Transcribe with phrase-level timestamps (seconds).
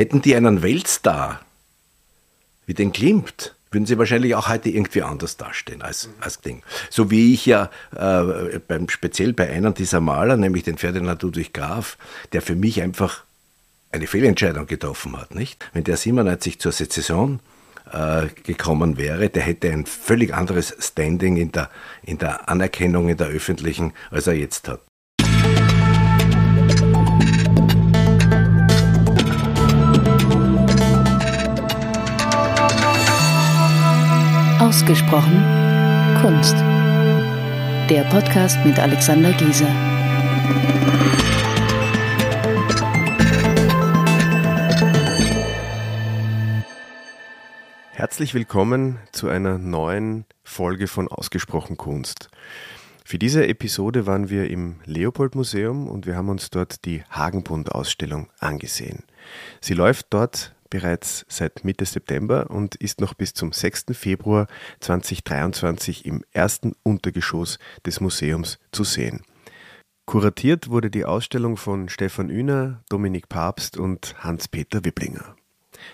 [0.00, 1.40] hätten die einen Weltstar
[2.66, 6.62] wie den Klimt, würden sie wahrscheinlich auch heute irgendwie anders dastehen als, als Ding.
[6.88, 11.52] So wie ich ja äh, beim, speziell bei einem dieser Maler, nämlich den Ferdinand Ludwig
[11.52, 11.98] Graf,
[12.32, 13.24] der für mich einfach
[13.92, 15.64] eine Fehlentscheidung getroffen hat, nicht?
[15.72, 17.40] Wenn der 97 zur Sezession
[17.92, 21.70] äh, gekommen wäre, der hätte ein völlig anderes Standing in der,
[22.02, 24.80] in der Anerkennung in der öffentlichen, als er jetzt hat.
[34.60, 35.42] Ausgesprochen
[36.20, 36.54] Kunst.
[37.88, 39.66] Der Podcast mit Alexander Gieser.
[47.92, 52.28] Herzlich willkommen zu einer neuen Folge von Ausgesprochen Kunst.
[53.02, 57.72] Für diese Episode waren wir im Leopold Museum und wir haben uns dort die Hagenbund
[57.72, 59.04] Ausstellung angesehen.
[59.62, 63.86] Sie läuft dort bereits seit Mitte September und ist noch bis zum 6.
[63.92, 64.46] Februar
[64.80, 69.22] 2023 im ersten Untergeschoss des Museums zu sehen.
[70.06, 75.36] Kuratiert wurde die Ausstellung von Stefan Üner, Dominik Papst und Hans-Peter Wipplinger.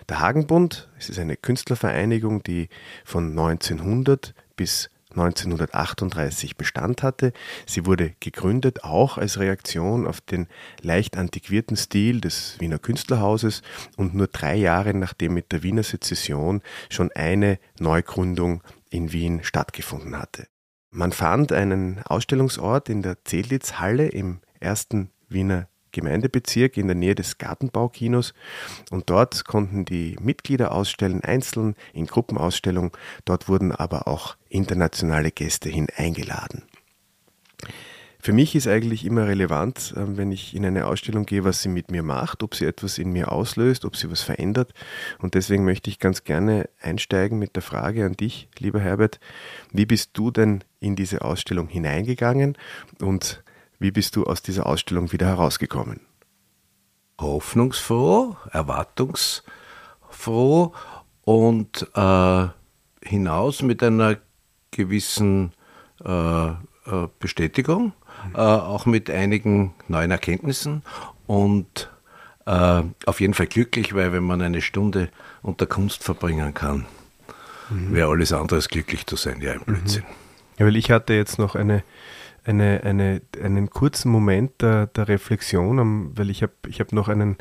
[0.08, 2.68] Der Hagenbund, es ist eine Künstlervereinigung, die
[3.04, 7.32] von 1900 bis 1938 Bestand hatte.
[7.66, 10.46] Sie wurde gegründet auch als Reaktion auf den
[10.82, 13.62] leicht antiquierten Stil des Wiener Künstlerhauses
[13.96, 20.18] und nur drei Jahre nachdem mit der Wiener Sezession schon eine Neugründung in Wien stattgefunden
[20.18, 20.46] hatte.
[20.90, 27.38] Man fand einen Ausstellungsort in der Zedlitzhalle im ersten Wiener Gemeindebezirk in der Nähe des
[27.38, 28.34] Gartenbaukinos
[28.90, 32.94] und dort konnten die Mitglieder ausstellen, einzeln in Gruppenausstellung.
[33.24, 36.64] Dort wurden aber auch internationale Gäste hin eingeladen.
[38.26, 41.68] Für mich ist eigentlich immer relevant, ähm, wenn ich in eine Ausstellung gehe, was sie
[41.68, 44.72] mit mir macht, ob sie etwas in mir auslöst, ob sie was verändert.
[45.20, 49.20] Und deswegen möchte ich ganz gerne einsteigen mit der Frage an dich, lieber Herbert.
[49.70, 52.58] Wie bist du denn in diese Ausstellung hineingegangen
[53.00, 53.44] und
[53.78, 56.00] wie bist du aus dieser Ausstellung wieder herausgekommen?
[57.20, 60.72] Hoffnungsfroh, erwartungsfroh
[61.22, 62.46] und äh,
[63.04, 64.16] hinaus mit einer
[64.76, 65.52] gewissen
[66.04, 66.54] äh, äh
[67.18, 67.92] Bestätigung,
[68.34, 70.82] äh, auch mit einigen neuen Erkenntnissen
[71.26, 71.90] und
[72.46, 75.10] äh, auf jeden Fall glücklich, weil wenn man eine Stunde
[75.42, 76.86] unter Kunst verbringen kann,
[77.70, 77.92] mhm.
[77.92, 79.40] wäre alles andere als glücklich zu sein.
[79.40, 80.02] Ja, im Blödsinn.
[80.02, 80.58] Mhm.
[80.58, 81.82] Ja, weil ich hatte jetzt noch eine
[82.46, 87.36] eine, eine, einen kurzen Moment der, der Reflexion, weil ich habe ich hab noch einen,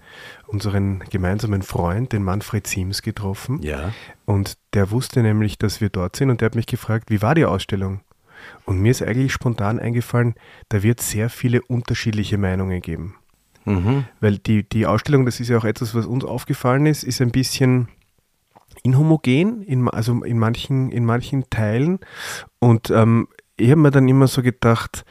[0.47, 3.61] unseren gemeinsamen Freund, den Manfred Siems, getroffen.
[3.61, 3.93] Ja.
[4.25, 7.35] Und der wusste nämlich, dass wir dort sind und der hat mich gefragt, wie war
[7.35, 8.01] die Ausstellung?
[8.66, 10.35] Und mir ist eigentlich spontan eingefallen,
[10.69, 13.16] da wird sehr viele unterschiedliche Meinungen geben.
[13.66, 14.05] Mhm.
[14.19, 17.31] Weil die, die Ausstellung, das ist ja auch etwas, was uns aufgefallen ist, ist ein
[17.31, 17.89] bisschen
[18.83, 21.99] inhomogen, in, also in manchen, in manchen Teilen.
[22.59, 23.27] Und ähm,
[23.57, 25.05] ich habe mir dann immer so gedacht,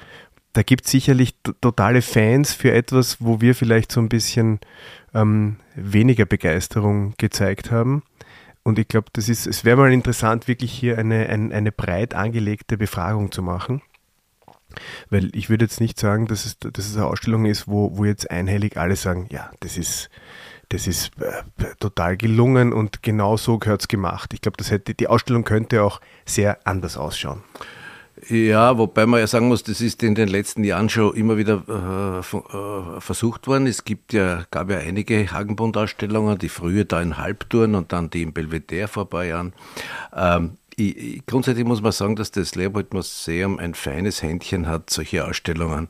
[0.53, 4.61] da gibt es sicherlich totale Fans für etwas, wo wir vielleicht so ein bisschen
[5.13, 8.03] ähm, weniger Begeisterung gezeigt haben.
[8.63, 12.15] Und ich glaube, das ist, es wäre mal interessant, wirklich hier eine, ein, eine breit
[12.15, 13.83] angelegte Befragung zu machen.
[15.11, 18.05] Weil ich würde jetzt nicht sagen, dass es, dass es eine Ausstellung ist, wo, wo
[18.05, 20.09] jetzt einhellig alle sagen, ja, das ist,
[20.71, 24.33] das ist äh, total gelungen und genau so gehört es gemacht.
[24.33, 27.43] Ich glaube, die Ausstellung könnte auch sehr anders ausschauen.
[28.29, 31.63] Ja, wobei man ja sagen muss, das ist in den letzten Jahren schon immer wieder
[31.69, 33.67] äh, äh, versucht worden.
[33.67, 38.23] Es gibt ja, gab ja einige Hagenbund-Ausstellungen, die frühe da in Halbtouren und dann die
[38.23, 39.53] im Belvedere vor ein paar Jahren.
[40.15, 45.25] Ähm, ich, grundsätzlich muss man sagen, dass das Leopold Museum ein feines Händchen hat, solche
[45.25, 45.89] Ausstellungen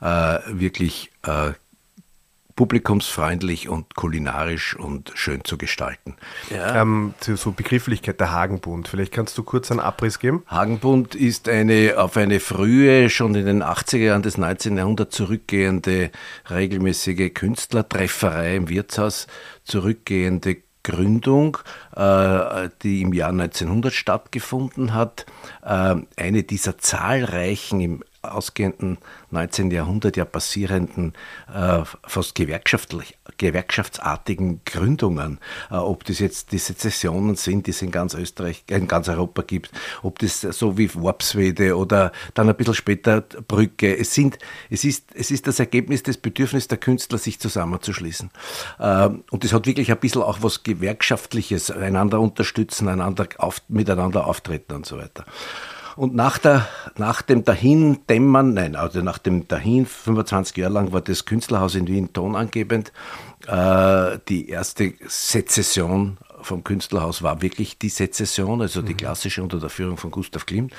[0.00, 1.52] äh, wirklich äh,
[2.56, 6.16] publikumsfreundlich und kulinarisch und schön zu gestalten.
[6.50, 6.82] Ja.
[6.82, 8.88] Ähm, so Begrifflichkeit der Hagenbund.
[8.88, 10.44] Vielleicht kannst du kurz einen Abriss geben?
[10.46, 14.76] Hagenbund ist eine auf eine frühe, schon in den 80er Jahren des 19.
[14.76, 16.10] Jahrhunderts zurückgehende
[16.48, 19.26] regelmäßige Künstlertrefferei im Wirtshaus
[19.64, 21.58] zurückgehende Gründung,
[21.96, 25.26] äh, die im Jahr 1900 stattgefunden hat.
[25.62, 28.98] Äh, eine dieser zahlreichen im ausgehenden
[29.30, 29.70] 19.
[29.70, 31.12] Jahrhundert ja passierenden,
[31.52, 35.38] äh, fast gewerkschaftlich, gewerkschaftsartigen Gründungen,
[35.70, 39.42] äh, ob das jetzt die Sezessionen sind, die es in ganz Österreich, in ganz Europa
[39.42, 39.70] gibt,
[40.02, 43.96] ob das so wie Worpswede oder dann ein bisschen später Brücke.
[43.96, 44.38] Es, sind,
[44.70, 48.30] es, ist, es ist das Ergebnis des Bedürfnisses der Künstler, sich zusammenzuschließen.
[48.78, 54.26] Äh, und es hat wirklich ein bisschen auch was Gewerkschaftliches, einander unterstützen, einander auf, miteinander
[54.26, 55.24] auftreten und so weiter.
[55.96, 61.00] Und nach, der, nach dem Dahindämmern, nein, also nach dem Dahin, 25 Jahre lang war
[61.00, 62.92] das Künstlerhaus in Wien tonangebend.
[63.46, 68.98] Äh, die erste Sezession vom Künstlerhaus war wirklich die Sezession, also die mhm.
[68.98, 70.72] klassische unter der Führung von Gustav Klimt.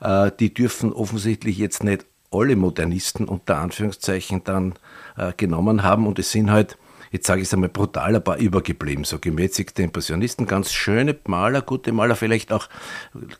[0.00, 4.74] Äh, die dürfen offensichtlich jetzt nicht alle Modernisten unter Anführungszeichen dann
[5.16, 6.78] äh, genommen haben und es sind halt
[7.10, 11.62] jetzt sage ich es einmal brutal, ein paar übergeblieben, so gemäßigte Impressionisten, ganz schöne Maler,
[11.62, 12.68] gute Maler, vielleicht auch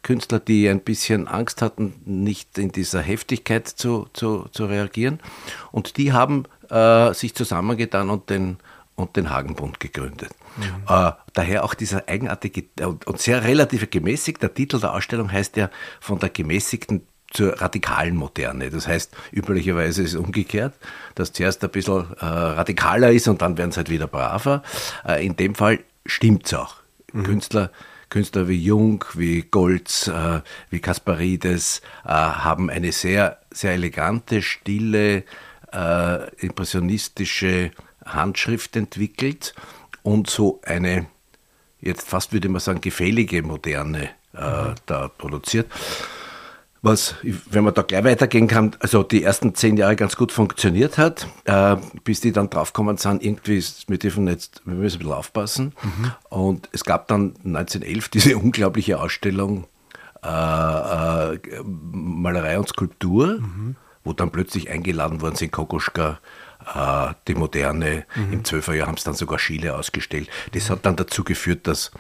[0.03, 5.21] Künstler, die ein bisschen Angst hatten, nicht in dieser Heftigkeit zu, zu, zu reagieren.
[5.73, 8.59] Und die haben äh, sich zusammengetan und den,
[8.97, 10.31] und den Hagenbund gegründet.
[10.57, 10.65] Mhm.
[10.89, 15.71] Äh, daher auch dieser eigenartige und sehr relativ gemäßigte Titel der Ausstellung heißt ja
[16.01, 18.71] von der gemäßigten zur radikalen Moderne.
[18.71, 20.75] Das heißt, üblicherweise ist es umgekehrt,
[21.15, 24.63] dass zuerst ein bisschen äh, radikaler ist und dann werden sie halt wieder braver.
[25.07, 26.77] Äh, in dem Fall stimmt es auch.
[27.13, 27.23] Mhm.
[27.23, 27.71] Künstler,
[28.09, 30.41] Künstler wie Jung, wie Goltz, äh,
[30.71, 35.25] wie Kasparides äh, haben eine sehr, sehr elegante, stille,
[35.73, 37.71] äh, impressionistische
[38.05, 39.55] Handschrift entwickelt
[40.03, 41.07] und so eine,
[41.81, 44.75] jetzt fast würde man sagen, gefällige Moderne äh, mhm.
[44.87, 45.69] da produziert
[46.83, 50.97] was, wenn man da gleich weitergehen kann, also die ersten zehn Jahre ganz gut funktioniert
[50.97, 55.13] hat, äh, bis die dann draufgekommen sind, irgendwie, wir dürfen jetzt, wir müssen ein bisschen
[55.13, 55.75] aufpassen.
[55.83, 56.13] Mhm.
[56.31, 59.67] Und es gab dann 1911 diese unglaubliche Ausstellung
[60.25, 63.77] äh, äh, Malerei und Skulptur, mhm.
[64.05, 66.19] wo dann plötzlich eingeladen worden sind, Kokoschka,
[66.75, 68.33] äh, die Moderne, mhm.
[68.33, 70.29] im 12er Jahr haben es dann sogar Schiele ausgestellt.
[70.53, 71.91] Das hat dann dazu geführt, dass,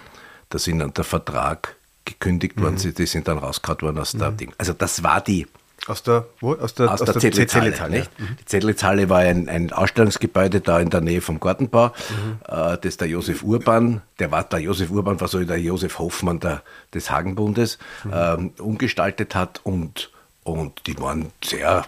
[0.48, 1.76] dass ihnen der Vertrag
[2.10, 2.62] gekündigt mhm.
[2.62, 4.36] worden sind, die sind dann rausgehauen worden aus der mhm.
[4.36, 4.52] Ding.
[4.58, 5.46] Also das war die.
[5.86, 6.54] Aus der, wo?
[6.54, 7.98] Aus der, aus, aus der, der Zettelhalle.
[7.98, 8.04] Ja.
[8.18, 8.36] Mhm.
[8.40, 12.38] Die Zettelhalle war ein, ein Ausstellungsgebäude da in der Nähe vom Gartenbau, mhm.
[12.46, 16.38] äh, das der Josef Urban, der war der Josef Urban, war so der Josef Hoffmann
[16.40, 16.62] der,
[16.92, 18.10] des Hagenbundes, mhm.
[18.14, 20.10] ähm, umgestaltet hat und
[20.42, 21.84] und die waren sehr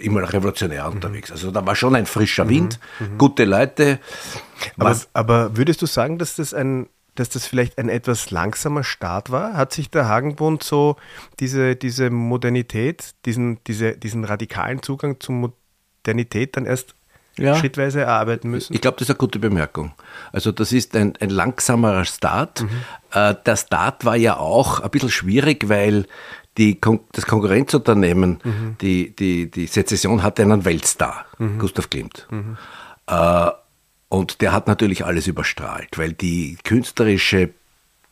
[0.00, 0.94] immer revolutionär mhm.
[0.94, 1.32] unterwegs.
[1.32, 3.18] Also da war schon ein frischer Wind, mhm.
[3.18, 3.98] gute Leute.
[4.78, 9.30] Aber, aber, würdest du sagen, dass das ein, dass das vielleicht ein etwas langsamer Start
[9.30, 9.54] war?
[9.54, 10.96] Hat sich der Hagenbund so
[11.38, 15.52] diese, diese Modernität, diesen, diese, diesen radikalen Zugang zur
[16.04, 16.94] Modernität dann erst
[17.36, 17.54] ja.
[17.54, 18.74] schrittweise erarbeiten müssen?
[18.74, 19.92] Ich glaube, das ist eine gute Bemerkung.
[20.32, 22.62] Also das ist ein, ein langsamerer Start.
[22.62, 22.68] Mhm.
[23.12, 26.06] Äh, der Start war ja auch ein bisschen schwierig, weil
[26.58, 28.76] die Kon das Konkurrenzunternehmen, mhm.
[28.80, 31.58] die, die, die Sezession hatte einen Weltstar, mhm.
[31.58, 32.26] Gustav Klimt.
[32.30, 32.56] Mhm.
[33.06, 33.50] Äh,
[34.10, 37.50] und der hat natürlich alles überstrahlt, weil die künstlerische,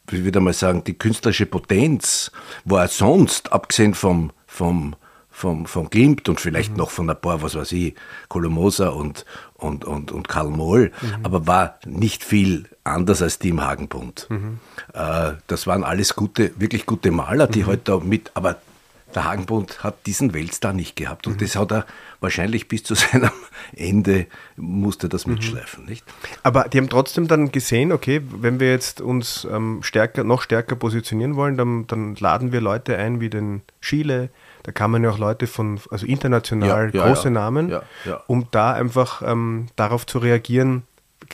[0.07, 2.31] wie würde man sagen, die künstlerische Potenz
[2.65, 4.95] war sonst, abgesehen vom, vom,
[5.29, 6.77] vom, vom Klimt und vielleicht mhm.
[6.77, 7.97] noch von ein paar, was weiß ich,
[8.29, 11.25] Kolomosa und, und, und, und Karl Moll, mhm.
[11.25, 14.29] aber war nicht viel anders als die im Hagenbund.
[14.31, 14.61] Mhm.
[14.95, 17.67] Äh, das waren alles gute, wirklich gute Maler, die mhm.
[17.67, 18.61] heute halt da mit, aber
[19.15, 21.39] der Hagenbund hat diesen Weltstar nicht gehabt und mhm.
[21.39, 21.87] das hat er
[22.21, 23.31] wahrscheinlich bis zu seinem
[23.75, 24.27] Ende
[24.57, 25.35] musste das mhm.
[25.35, 26.05] mitschleifen, nicht?
[26.43, 30.77] Aber die haben trotzdem dann gesehen, okay, wenn wir jetzt uns ähm, stärker, noch stärker
[30.77, 34.31] positionieren wollen, dann, dann, laden wir Leute ein wie den Chile,
[34.63, 37.31] da kamen ja auch Leute von, also international ja, ja, große ja.
[37.31, 37.73] Namen,
[38.27, 40.83] um da einfach ähm, darauf zu reagieren,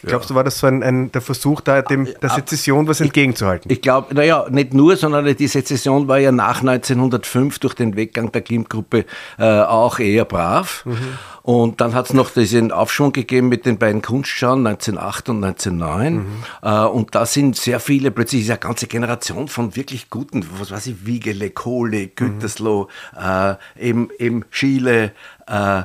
[0.03, 3.71] Glaubst du, war das so ein, ein der Versuch, da dem, der Sezession was entgegenzuhalten?
[3.71, 7.97] Ich, ich glaube, naja, nicht nur, sondern die Sezession war ja nach 1905 durch den
[7.97, 9.05] Weggang der Klimt-Gruppe
[9.39, 10.85] äh, auch eher brav.
[10.85, 10.99] Mhm.
[11.43, 16.15] Und dann hat es noch diesen Aufschwung gegeben mit den beiden Kunstschauen 1908 und 1909.
[16.15, 16.25] Mhm.
[16.63, 20.71] Äh, und da sind sehr viele, plötzlich ist eine ganze Generation von wirklich guten, was
[20.71, 23.19] weiß ich, Wiegele, Kohle, Gütersloh, mhm.
[23.23, 25.11] äh, eben, eben Schiele, äh,
[25.47, 25.83] äh,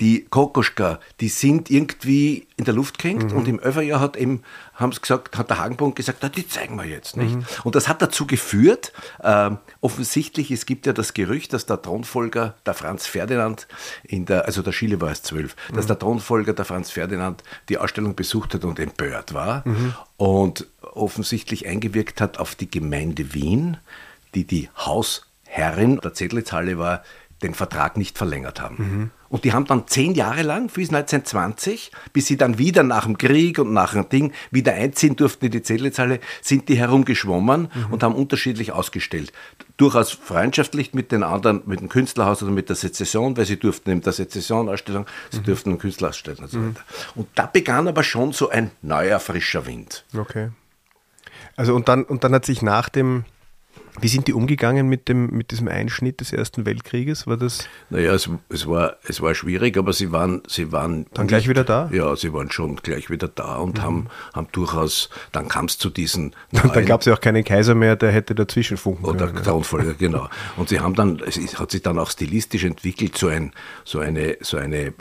[0.00, 3.38] die Kokoschka, die sind irgendwie in der Luft gehängt mhm.
[3.38, 4.42] und im Överjahr hat eben,
[4.74, 7.36] haben sie gesagt, hat der Hagenbund gesagt, die zeigen wir jetzt nicht.
[7.36, 7.44] Mhm.
[7.64, 9.50] Und das hat dazu geführt, äh,
[9.80, 13.66] offensichtlich, es gibt ja das Gerücht, dass der Thronfolger, der Franz Ferdinand,
[14.04, 15.76] in der, also der Schiele war es zwölf, mhm.
[15.76, 19.94] dass der Thronfolger, der Franz Ferdinand, die Ausstellung besucht hat und empört war mhm.
[20.16, 23.78] und offensichtlich eingewirkt hat auf die Gemeinde Wien,
[24.34, 27.02] die die Hausherrin der Zedlitzhalle war,
[27.42, 28.76] den Vertrag nicht verlängert haben.
[28.76, 29.10] Mhm.
[29.28, 33.16] Und die haben dann zehn Jahre lang, bis 1920, bis sie dann wieder nach dem
[33.16, 37.92] Krieg und nach dem Ding wieder einziehen durften in die Zedlitzhalle, sind die herumgeschwommen mhm.
[37.92, 39.32] und haben unterschiedlich ausgestellt.
[39.78, 43.90] Durchaus freundschaftlich mit den anderen, mit dem Künstlerhaus oder mit der Sezession, weil sie durften
[43.90, 45.44] in der Sezession-Ausstellung, sie mhm.
[45.44, 46.68] durften einen Künstler ausstellen und so mhm.
[46.74, 46.84] weiter.
[47.14, 50.04] Und da begann aber schon so ein neuer, frischer Wind.
[50.14, 50.50] Okay.
[51.56, 53.24] Also und dann, und dann hat sich nach dem
[54.00, 57.26] Wie sind die umgegangen mit, dem, mit diesem Einschnitt des Ersten Weltkrieges?
[57.26, 57.68] War das?
[57.90, 60.42] Naja, es, es, war, es war schwierig, aber sie waren.
[60.48, 61.90] Sie waren dann nicht, gleich wieder da?
[61.92, 63.82] Ja, sie waren schon gleich wieder da und mhm.
[63.82, 65.10] haben, haben durchaus.
[65.30, 66.34] Dann kam es zu diesen.
[66.52, 69.38] dann gab es ja auch keinen Kaiser mehr, der hätte dazwischen funken oder können.
[69.38, 70.28] Oder Thronfolger, genau.
[70.56, 73.52] Und sie haben dann, es hat sich dann auch stilistisch entwickelt, so, ein,
[73.84, 74.92] so eine, so eine äh,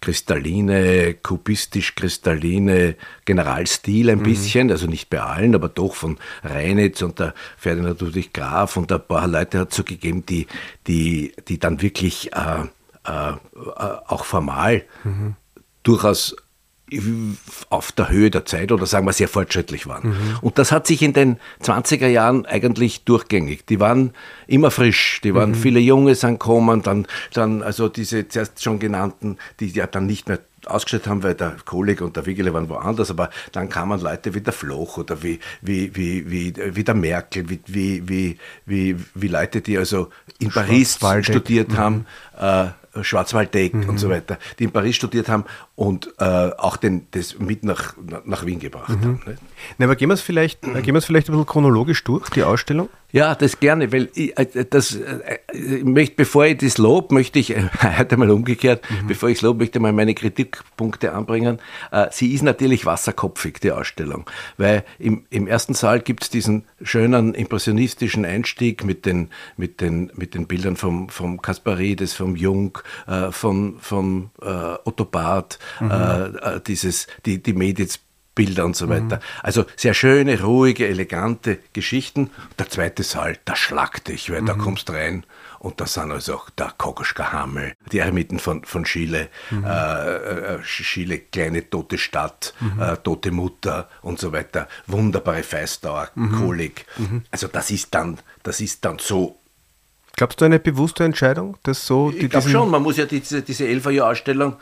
[0.00, 2.94] kristalline, kubistisch-kristalline
[3.28, 4.22] Generalstil ein mhm.
[4.22, 8.90] bisschen, also nicht bei allen, aber doch von Reinitz und der Ferdinand Ludwig Graf und
[8.90, 10.46] ein paar Leute hat es so gegeben, die,
[10.86, 12.62] die, die dann wirklich äh,
[13.04, 13.32] äh,
[14.06, 15.34] auch formal mhm.
[15.82, 16.36] durchaus
[17.68, 20.08] auf der Höhe der Zeit oder sagen wir sehr fortschrittlich waren.
[20.08, 20.38] Mhm.
[20.40, 23.66] Und das hat sich in den 20er Jahren eigentlich durchgängig.
[23.66, 24.14] Die waren
[24.46, 25.54] immer frisch, die waren mhm.
[25.54, 30.28] viele Junge sind gekommen, dann, dann also diese zuerst schon genannten, die ja dann nicht
[30.28, 34.34] mehr ausgestellt haben, weil der Kollege und der Wigele waren woanders, aber dann kamen Leute
[34.34, 38.96] wie der Floch oder wie, wie, wie, wie, wie der Merkel, wie, wie, wie, wie,
[39.14, 41.76] wie Leute, die also in Paris studiert mhm.
[41.76, 42.06] haben,
[42.38, 42.66] äh,
[43.02, 43.88] Schwarzwalddeck mhm.
[43.88, 47.94] und so weiter, die in Paris studiert haben und äh, auch den, das mit nach,
[48.24, 49.02] nach Wien gebracht mhm.
[49.02, 49.22] haben.
[49.26, 49.42] Nicht?
[49.78, 50.74] Na, aber gehen wir es vielleicht, mhm.
[50.82, 52.88] gehen wir es vielleicht ein bisschen chronologisch durch, die Ausstellung?
[53.10, 57.38] Ja, das gerne, weil ich, äh, das, äh, ich möchte, bevor ich das lob, möchte
[57.38, 57.54] ich,
[57.98, 59.06] heute mal umgekehrt, mhm.
[59.06, 61.58] bevor ich lob, möchte ich mal meine Kritikpunkte anbringen.
[62.10, 67.34] Sie ist natürlich wasserkopfig, die Ausstellung, weil im, im ersten Saal gibt es diesen schönen
[67.34, 72.78] impressionistischen Einstieg mit den, mit den, mit den Bildern vom, vom Kasparides, vom Jung,
[73.30, 74.44] von, äh,
[74.84, 75.90] Otto Barth, mhm.
[75.90, 78.00] äh, dieses, die, die Meditz
[78.38, 79.16] Bilder und so weiter.
[79.16, 79.42] Mhm.
[79.42, 82.30] Also sehr schöne, ruhige, elegante Geschichten.
[82.56, 84.46] Der zweite Saal, da schlagt dich, weil mhm.
[84.46, 85.24] da kommst rein
[85.58, 89.64] und da sind also auch der Kokoschka Hammel, die Eremiten von, von Chile, mhm.
[89.64, 92.80] äh, äh, Chile, kleine tote Stadt, mhm.
[92.80, 94.68] äh, tote Mutter und so weiter.
[94.86, 96.38] Wunderbare Feistauer, mhm.
[96.38, 96.86] Kolik.
[96.96, 97.24] Mhm.
[97.32, 99.40] Also das ist dann, das ist dann so
[100.14, 103.68] Glaubst du eine bewusste Entscheidung, dass so Ich glaube schon, man muss ja diese, diese
[103.68, 104.56] Elferjahr-Ausstellung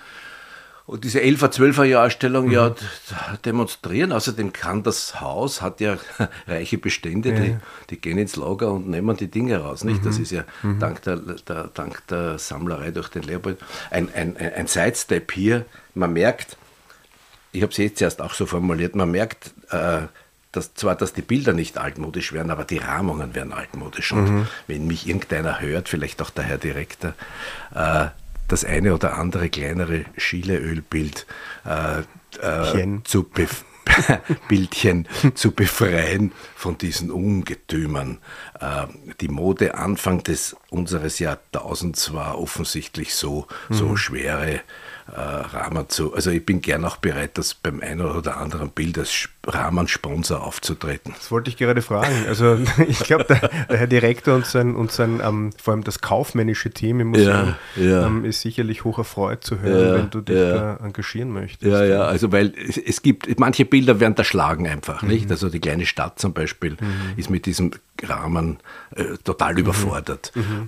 [0.86, 2.52] und diese 11er, 12er Jahrstellung mhm.
[2.52, 2.74] ja
[3.44, 4.12] demonstrieren.
[4.12, 5.96] Außerdem kann das Haus, hat ja
[6.46, 7.40] reiche Bestände, ja.
[7.40, 7.56] Die,
[7.90, 9.82] die, gehen ins Lager und nehmen die Dinge raus.
[9.82, 10.02] Nicht?
[10.02, 10.06] Mhm.
[10.06, 10.78] Das ist ja mhm.
[10.78, 13.58] dank, der, der, dank der Sammlerei durch den Leopold
[13.90, 15.64] ein, ein, ein Sidestep hier.
[15.94, 16.56] Man merkt,
[17.50, 20.02] ich habe es jetzt erst auch so formuliert, man merkt, äh,
[20.52, 24.12] dass zwar, dass die Bilder nicht altmodisch werden, aber die Rahmungen werden altmodisch.
[24.12, 24.48] Und mhm.
[24.68, 27.14] wenn mich irgendeiner hört, vielleicht auch der Herr Direktor,
[27.74, 28.06] äh,
[28.48, 31.26] das eine oder andere kleinere Schieleölbild
[31.64, 32.00] äh,
[32.40, 33.64] äh, zu bef
[34.48, 38.18] Bildchen zu befreien von diesen Ungetümern.
[38.58, 38.86] Äh,
[39.20, 43.74] die Mode Anfang des unseres Jahrtausends war offensichtlich so, mhm.
[43.74, 44.60] so schwere
[45.12, 46.14] äh, Rahmen zu.
[46.14, 51.14] Also ich bin gern auch bereit, das beim einen oder anderen Bild als Rahmensponsor aufzutreten.
[51.16, 52.26] Das wollte ich gerade fragen.
[52.26, 52.58] Also
[52.88, 56.70] ich glaube, der, der, Herr Direktor und sein, und sein ähm, vor allem das kaufmännische
[56.70, 58.06] Team im Museum ja, ja.
[58.06, 61.70] Ähm, ist sicherlich hoch erfreut zu hören, ja, wenn du dich da engagieren möchtest.
[61.70, 65.08] Ja, ja, also weil es, es gibt, manche Bilder werden erschlagen einfach, mhm.
[65.08, 65.30] nicht?
[65.30, 67.16] Also die kleine Stadt zum Beispiel mhm.
[67.16, 67.70] ist mit diesem
[68.02, 68.58] Rahmen
[68.94, 69.60] äh, total mhm.
[69.60, 70.32] überfordert.
[70.34, 70.66] Mhm.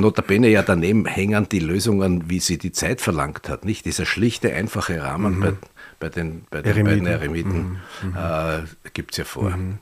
[0.00, 3.84] Notabene ja daneben hängen die Lösungen, wie sie die Zeit verlangt hat, nicht?
[3.84, 5.40] Dieser schlichte, einfache Rahmen mhm.
[5.40, 5.52] bei,
[5.98, 6.84] bei, den, bei den Eremiten.
[6.84, 8.08] beiden Eremiten mhm.
[8.08, 8.16] mhm.
[8.16, 9.50] äh, gibt es ja vor.
[9.50, 9.78] Mhm.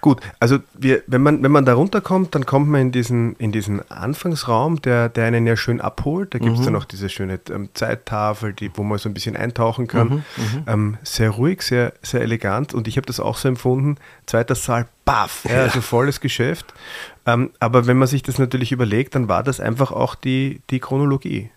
[0.00, 3.52] Gut, also wir, wenn, man, wenn man da runterkommt, dann kommt man in diesen, in
[3.52, 6.34] diesen Anfangsraum, der, der einen ja schön abholt.
[6.34, 6.64] Da gibt es mhm.
[6.64, 10.08] dann auch diese schöne ähm, Zeittafel, die, wo man so ein bisschen eintauchen kann.
[10.08, 10.64] Mhm, mhm.
[10.66, 13.96] ähm, sehr ruhig, sehr, sehr elegant und ich habe das auch so empfunden.
[14.26, 16.74] Zweiter Saal, baff, ja, also volles Geschäft.
[17.26, 20.80] Ähm, aber wenn man sich das natürlich überlegt, dann war das einfach auch die, die
[20.80, 21.50] Chronologie.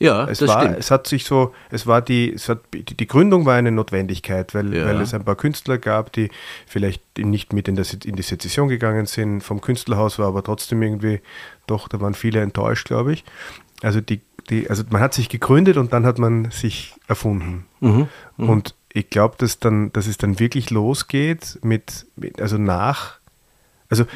[0.00, 0.78] Ja, es das war, stimmt.
[0.78, 4.54] Es hat sich so, es war die, es hat, die, die Gründung war eine Notwendigkeit,
[4.54, 4.86] weil, ja.
[4.86, 6.30] weil es ein paar Künstler gab, die
[6.66, 9.42] vielleicht nicht mit in, das, in die Sezession gegangen sind.
[9.42, 11.20] Vom Künstlerhaus war aber trotzdem irgendwie,
[11.66, 13.24] doch, da waren viele enttäuscht, glaube ich.
[13.82, 17.66] Also die, die, also man hat sich gegründet und dann hat man sich erfunden.
[17.80, 18.50] Mhm, mh.
[18.50, 23.18] Und ich glaube, dass dann, dass es dann wirklich losgeht mit, mit, also nach,
[23.90, 24.06] also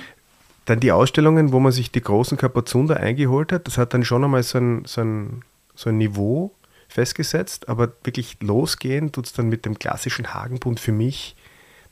[0.64, 4.24] dann die Ausstellungen, wo man sich die großen Kapazunder eingeholt hat, das hat dann schon
[4.24, 5.42] einmal so ein, so ein
[5.75, 6.54] so ein Niveau
[6.88, 11.35] festgesetzt, aber wirklich losgehen tut es dann mit dem klassischen Hagenbund für mich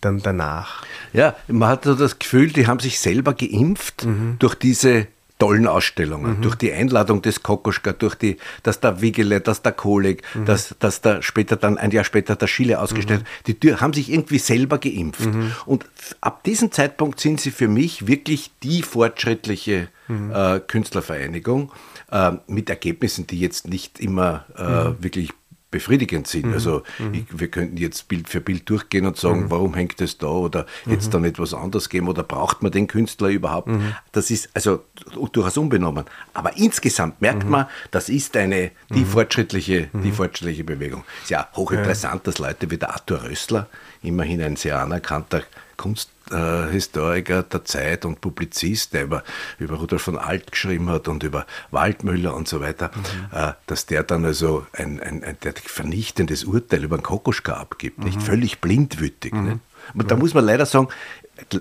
[0.01, 0.85] dann danach.
[1.12, 4.37] Ja, man hat so das Gefühl, die haben sich selber geimpft mhm.
[4.39, 5.07] durch diese
[5.42, 6.42] tollen Ausstellungen, mhm.
[6.42, 10.44] durch die Einladung des Kokoschka, durch die, dass der Wigele, dass der Koleg, mhm.
[10.44, 13.58] dass, dass da später dann, ein Jahr später der Schiele ausgestellt, mhm.
[13.61, 15.26] die haben sich irgendwie selber geimpft.
[15.26, 15.50] Mhm.
[15.66, 15.87] Und
[16.20, 20.30] ab diesem Zeitpunkt sind sie für mich wirklich die fortschrittliche mhm.
[20.32, 21.72] äh, Künstlervereinigung
[22.12, 25.02] äh, mit Ergebnissen, die jetzt nicht immer äh, mhm.
[25.02, 25.30] wirklich
[25.73, 26.47] befriedigend sind.
[26.47, 26.52] Mhm.
[26.52, 27.14] Also mhm.
[27.14, 29.50] ich, wir könnten jetzt Bild für Bild durchgehen und sagen, mhm.
[29.50, 31.11] warum hängt es da oder hätte es mhm.
[31.11, 33.67] da nicht was anderes geben oder braucht man den Künstler überhaupt?
[33.67, 33.95] Mhm.
[34.12, 34.85] Das ist also
[35.33, 36.05] durchaus unbenommen.
[36.35, 41.02] Aber insgesamt merkt man, das ist eine die fortschrittliche, die fortschrittliche Bewegung.
[41.19, 42.21] Es ist ja hochinteressant, ja.
[42.25, 43.67] dass Leute wie der Arthur Rössler,
[44.02, 45.43] immerhin ein sehr anerkannter
[45.83, 49.25] Kunsthistoriker der Zeit und Publizist, der über,
[49.59, 53.37] über Rudolf von Alt geschrieben hat und über Waldmüller und so weiter, mhm.
[53.37, 58.05] äh, dass der dann also ein, ein, ein vernichtendes Urteil über den Kokoschka abgibt, mhm.
[58.05, 59.33] nicht völlig blindwütig.
[59.33, 59.45] Mhm.
[59.45, 59.59] Ne?
[59.93, 60.89] Aber da muss man leider sagen,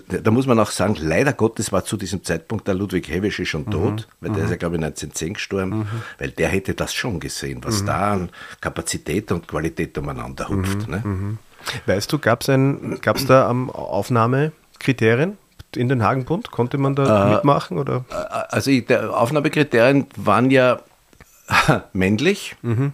[0.08, 3.66] da muss man auch sagen, leider Gottes war zu diesem Zeitpunkt der Ludwig Hewische schon
[3.66, 3.72] mhm.
[3.72, 4.46] tot, weil der mhm.
[4.46, 5.88] ist ja, glaube ich, 1910 gestorben, mhm.
[6.20, 7.86] weil der hätte das schon gesehen, was mhm.
[7.88, 10.88] da an Kapazität und Qualität umeinander hupft.
[10.88, 10.94] Mhm.
[10.94, 11.38] Ne?
[11.86, 15.38] Weißt du, gab es da ähm, Aufnahmekriterien
[15.76, 16.52] in den Hagenbund?
[16.52, 17.78] Konnte man da äh, mitmachen?
[17.78, 18.06] Oder?
[18.10, 18.16] Äh,
[18.50, 20.80] also die Aufnahmekriterien waren ja
[21.94, 22.94] männlich, mhm.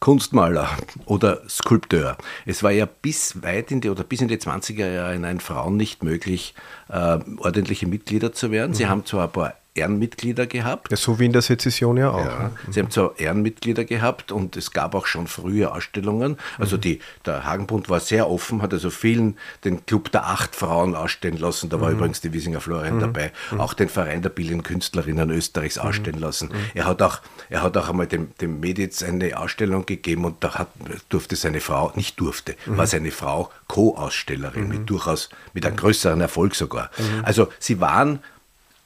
[0.00, 0.68] Kunstmaler
[1.06, 2.16] oder Skulpteur.
[2.44, 5.38] Es war ja bis weit in die oder bis in die 20er Jahre in einen
[5.38, 6.54] Frauen nicht möglich,
[6.88, 8.74] äh, ordentliche Mitglieder zu werden.
[8.74, 8.88] Sie mhm.
[8.88, 10.90] haben zwar ein paar Ehrenmitglieder gehabt.
[10.90, 12.24] Ja, so wie in der Sezession ja auch.
[12.24, 16.36] Ja, sie haben zwar Ehrenmitglieder gehabt und es gab auch schon frühe Ausstellungen.
[16.58, 20.94] Also die, der Hagenbund war sehr offen, hat also vielen den Club der acht Frauen
[20.94, 21.70] ausstellen lassen.
[21.70, 21.96] Da war mhm.
[21.96, 23.00] übrigens die Wiesinger Florian mhm.
[23.00, 23.32] dabei.
[23.50, 23.60] Mhm.
[23.60, 25.82] Auch den Verein der bildenden Künstlerinnen Österreichs mhm.
[25.82, 26.48] ausstellen lassen.
[26.48, 26.56] Mhm.
[26.74, 30.54] Er, hat auch, er hat auch einmal dem, dem Meditz eine Ausstellung gegeben und da
[30.56, 30.68] hat,
[31.08, 32.76] durfte seine Frau, nicht durfte, mhm.
[32.76, 36.90] war seine Frau Co-Ausstellerin mit durchaus, mit einem größeren Erfolg sogar.
[37.22, 38.20] Also sie waren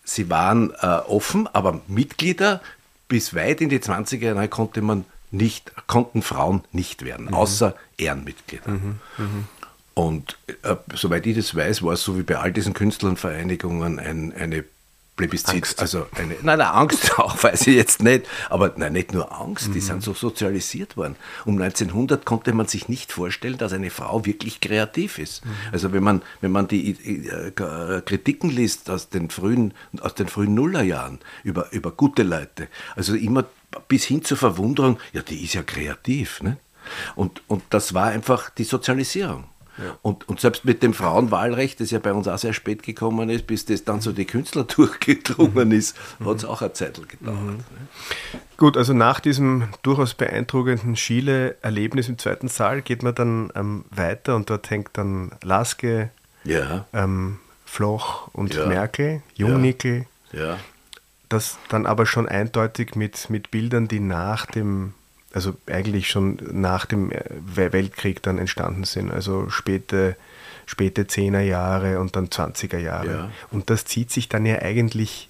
[0.06, 2.62] sie waren äh, offen, aber Mitglieder
[3.08, 7.34] bis weit in die 20er Jahre konnte man nicht, konnten Frauen nicht werden, mhm.
[7.34, 8.70] außer Ehrenmitglieder.
[8.70, 9.00] Mhm.
[9.18, 9.44] Mhm.
[9.94, 14.32] Und äh, soweit ich das weiß, war es so wie bei all diesen Künstlernvereinigungen ein,
[14.32, 14.64] eine
[15.16, 15.80] Plebiszit, Angst.
[15.80, 19.68] also eine, nein, nein, Angst auch, weiß ich jetzt nicht, aber nein, nicht nur Angst,
[19.68, 19.73] mhm.
[19.73, 21.16] die sind so sozialisiert worden.
[21.44, 25.44] Um 1900 konnte man sich nicht vorstellen, dass eine Frau wirklich kreativ ist.
[25.44, 25.50] Mhm.
[25.73, 27.50] Also wenn man, wenn man die äh,
[28.02, 33.44] Kritiken liest aus den frühen, aus den frühen Nullerjahren über, über gute Leute, also immer
[33.88, 36.42] bis hin zur Verwunderung, ja, die ist ja kreativ.
[36.42, 36.58] Ne?
[37.14, 39.44] Und, und das war einfach die Sozialisierung.
[40.02, 43.47] Und, und selbst mit dem Frauenwahlrecht, das ja bei uns auch sehr spät gekommen ist,
[43.47, 46.28] bis das dann so die Künstler durchgedrungen ist, mhm.
[46.28, 47.38] hat es auch eine Zeit gedauert.
[47.38, 47.59] Mhm.
[48.56, 54.35] Gut, also nach diesem durchaus beeindruckenden Chile-Erlebnis im zweiten Saal geht man dann ähm, weiter
[54.35, 56.11] und dort hängt dann Laske,
[56.45, 56.87] ja.
[56.95, 58.66] ähm, Floch und ja.
[58.66, 60.06] Merkel, Jungnickel.
[60.32, 60.58] Ja.
[61.28, 64.95] Das dann aber schon eindeutig mit, mit Bildern, die nach dem
[65.36, 70.16] also eigentlich schon nach dem äh, Weltkrieg dann entstanden sind, also späte,
[70.64, 73.12] späte 10er Jahre und dann 20er Jahre.
[73.12, 73.30] Ja.
[73.50, 75.28] Und das zieht sich dann ja eigentlich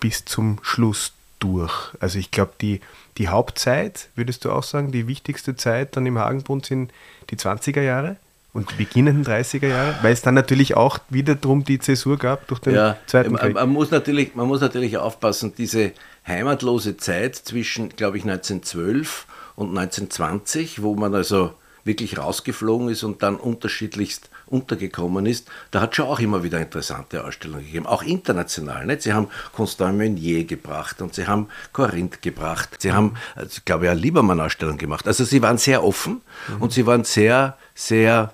[0.00, 1.92] bis zum Schluss durch.
[2.00, 2.80] Also ich glaube, die,
[3.18, 6.90] die Hauptzeit, würdest du auch sagen, die wichtigste Zeit dann im Hagenbund sind
[7.28, 8.16] die 20er Jahre?
[8.54, 12.48] und die beginnenden 30er Jahre, weil es dann natürlich auch wieder drum die Zäsur gab
[12.48, 13.52] durch den ja, Zweiten Krieg.
[13.52, 15.92] Man muss, natürlich, man muss natürlich aufpassen, diese
[16.26, 23.22] heimatlose Zeit zwischen, glaube ich, 1912 und 1920, wo man also wirklich rausgeflogen ist und
[23.22, 28.86] dann unterschiedlichst untergekommen ist, da hat schon auch immer wieder interessante Ausstellungen gegeben, auch international.
[28.86, 29.02] Nicht?
[29.02, 33.86] Sie haben Constant Meunier gebracht und sie haben Corinth gebracht, sie haben, also ich glaube,
[33.86, 35.06] ja, Liebermann-Ausstellungen gemacht.
[35.06, 36.62] Also sie waren sehr offen mhm.
[36.62, 38.32] und sie waren sehr, sehr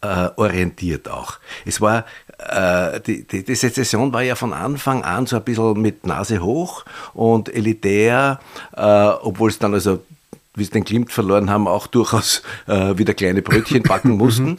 [0.00, 1.38] publikumsorientiert auch.
[1.64, 2.04] Es war
[2.38, 6.40] äh, die, die, die Sezession war ja von Anfang an so ein bisschen mit Nase
[6.40, 8.40] hoch und elitär,
[8.76, 10.02] äh, obwohl es dann also
[10.54, 14.58] wie sie den Klimt verloren haben, auch durchaus äh, wieder kleine Brötchen backen mussten.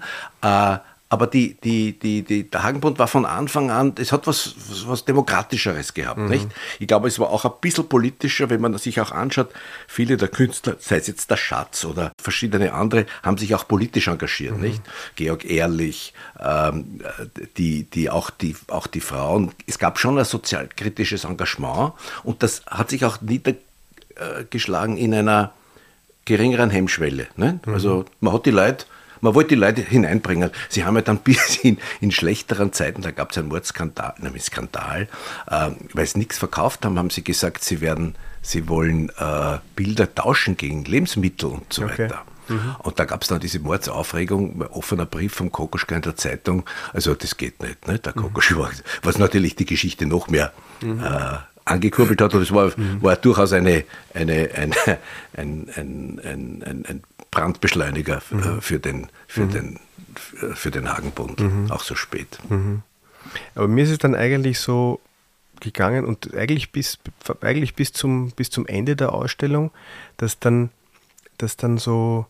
[1.12, 4.88] Aber die, die, die, die, der Hagenbund war von Anfang an, es hat was, was,
[4.88, 6.18] was Demokratischeres gehabt.
[6.18, 6.30] Mhm.
[6.30, 6.48] Nicht?
[6.80, 9.50] Ich glaube, es war auch ein bisschen politischer, wenn man sich auch anschaut,
[9.90, 14.08] viele der Künstler, sei es jetzt der Schatz oder verschiedene andere, haben sich auch politisch
[14.08, 14.56] engagiert.
[14.56, 14.62] Mhm.
[14.62, 14.82] Nicht?
[15.18, 17.02] Georg Ehrlich, ähm,
[17.58, 19.52] die, die, auch die, auch die Frauen.
[19.68, 21.92] Es gab schon ein sozialkritisches Engagement
[22.24, 25.52] und das hat sich auch niedergeschlagen in einer
[26.24, 27.28] geringeren Hemmschwelle.
[27.36, 27.68] Nicht?
[27.68, 27.74] Mhm.
[27.74, 28.86] Also man hat die Leute
[29.22, 30.52] man wollte die Leute hineinbringen.
[30.70, 34.44] Sie haben ja dann bis in, in schlechteren Zeiten, da gab es einen Mordskandal, nämlich
[34.44, 35.08] Skandal,
[35.48, 40.14] äh, weil sie nichts verkauft haben, haben sie gesagt, sie werden, sie wollen äh, Bilder
[40.14, 42.04] tauschen gegen Lebensmittel und so okay.
[42.04, 42.24] weiter.
[42.48, 42.76] Mhm.
[42.80, 46.66] Und da gab es dann diese Mordsaufregung, offener Brief vom Kokoschka in der Zeitung.
[46.94, 47.88] Also das geht nicht.
[47.88, 48.00] Ne?
[48.00, 48.58] Der Kokosch mhm.
[48.58, 48.72] war,
[49.04, 51.04] was natürlich die Geschichte noch mehr mhm.
[51.04, 52.34] äh, angekurbelt hat.
[52.34, 54.76] Und es war, war durchaus eine, eine, eine,
[55.34, 58.62] ein, ein, ein, ein Brandbeschleuniger mhm.
[58.62, 59.52] für, den, für, mhm.
[59.52, 59.80] den,
[60.54, 61.72] für den Hagenbund, mhm.
[61.72, 62.40] auch so spät.
[62.50, 62.84] Mhm.
[63.56, 65.00] Aber mir ist es dann eigentlich so
[65.60, 67.00] gegangen und eigentlich bis,
[67.42, 69.72] eigentlich bis, zum, bis zum Ende der Ausstellung,
[70.18, 70.72] dass dann
[71.42, 72.26] dass dann so,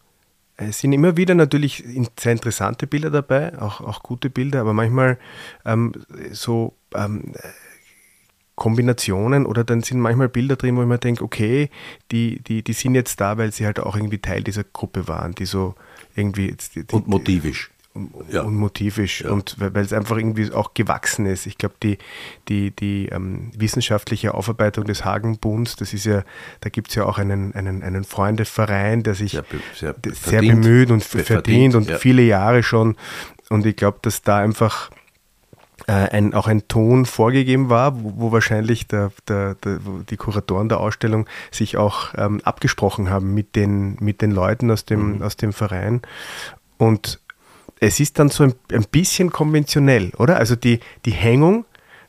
[0.57, 1.83] es sind immer wieder natürlich
[2.19, 5.17] sehr interessante Bilder dabei, auch, auch gute Bilder, aber manchmal
[5.65, 5.93] ähm,
[6.31, 7.33] so ähm,
[8.61, 11.71] Kombinationen oder dann sind manchmal Bilder drin, wo ich mir denke, okay,
[12.11, 15.33] die, die, die sind jetzt da, weil sie halt auch irgendwie Teil dieser Gruppe waren,
[15.33, 15.73] die so
[16.15, 16.55] irgendwie.
[16.75, 18.43] Die, und motivisch und, ja.
[18.43, 19.31] und motivisch ja.
[19.31, 21.47] und weil es einfach irgendwie auch gewachsen ist.
[21.47, 21.97] Ich glaube, die,
[22.49, 26.23] die, die ähm, wissenschaftliche Aufarbeitung des Hagenbunds, das ist ja,
[26.59, 29.43] da gibt es ja auch einen, einen, einen Freundeverein, der sich sehr,
[29.75, 31.97] sehr, sehr bemüht und verdient, verdient und ja.
[31.97, 32.95] viele Jahre schon.
[33.49, 34.91] Und ich glaube, dass da einfach
[35.93, 40.79] ein, auch ein Ton vorgegeben war, wo, wo wahrscheinlich der, der, der, die Kuratoren der
[40.79, 45.21] Ausstellung sich auch ähm, abgesprochen haben mit den, mit den Leuten aus dem, mhm.
[45.21, 46.01] aus dem Verein.
[46.77, 47.19] Und
[47.79, 50.37] es ist dann so ein, ein bisschen konventionell, oder?
[50.37, 51.65] Also die, die Hängung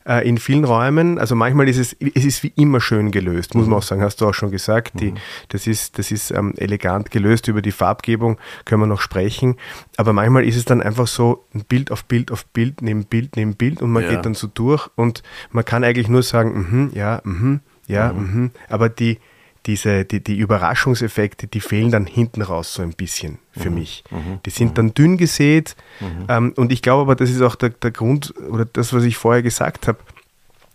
[0.07, 3.65] äh, in vielen Räumen, also manchmal ist es, es ist wie immer schön gelöst, muss
[3.65, 3.71] mhm.
[3.71, 5.01] man auch sagen, hast du auch schon gesagt.
[5.01, 5.17] Die, mhm.
[5.49, 9.57] das ist, das ist ähm, elegant gelöst über die Farbgebung, können wir noch sprechen.
[9.97, 13.37] Aber manchmal ist es dann einfach so ein Bild auf Bild auf Bild, neben Bild,
[13.37, 14.11] neben Bild und man ja.
[14.11, 18.45] geht dann so durch und man kann eigentlich nur sagen, mh, ja, mh, ja, mhm.
[18.45, 18.51] mh.
[18.69, 19.19] aber die,
[19.67, 23.75] diese, die, die Überraschungseffekte, die fehlen dann hinten raus so ein bisschen für mhm.
[23.77, 24.05] mich.
[24.11, 24.41] Mhm.
[24.45, 26.27] Die sind dann dünn gesät mhm.
[26.29, 29.17] ähm, und ich glaube aber, das ist auch der, der Grund oder das, was ich
[29.17, 29.99] vorher gesagt habe.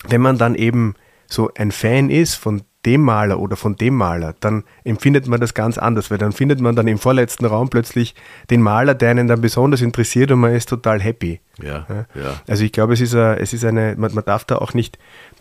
[0.08, 0.95] Wenn man dann eben
[1.28, 5.54] so ein Fan ist von dem Maler oder von dem Maler, dann empfindet man das
[5.54, 8.15] ganz anders, weil dann findet man dann im vorletzten Raum plötzlich
[8.50, 11.41] den Maler, der einen dann besonders interessiert und man ist total happy.
[11.62, 12.06] Ja, ja.
[12.15, 12.41] ja.
[12.47, 14.97] Also ich glaube, es ist, a, es ist eine, man, man darf da auch nicht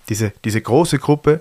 [0.09, 1.41] diese, diese große Gruppe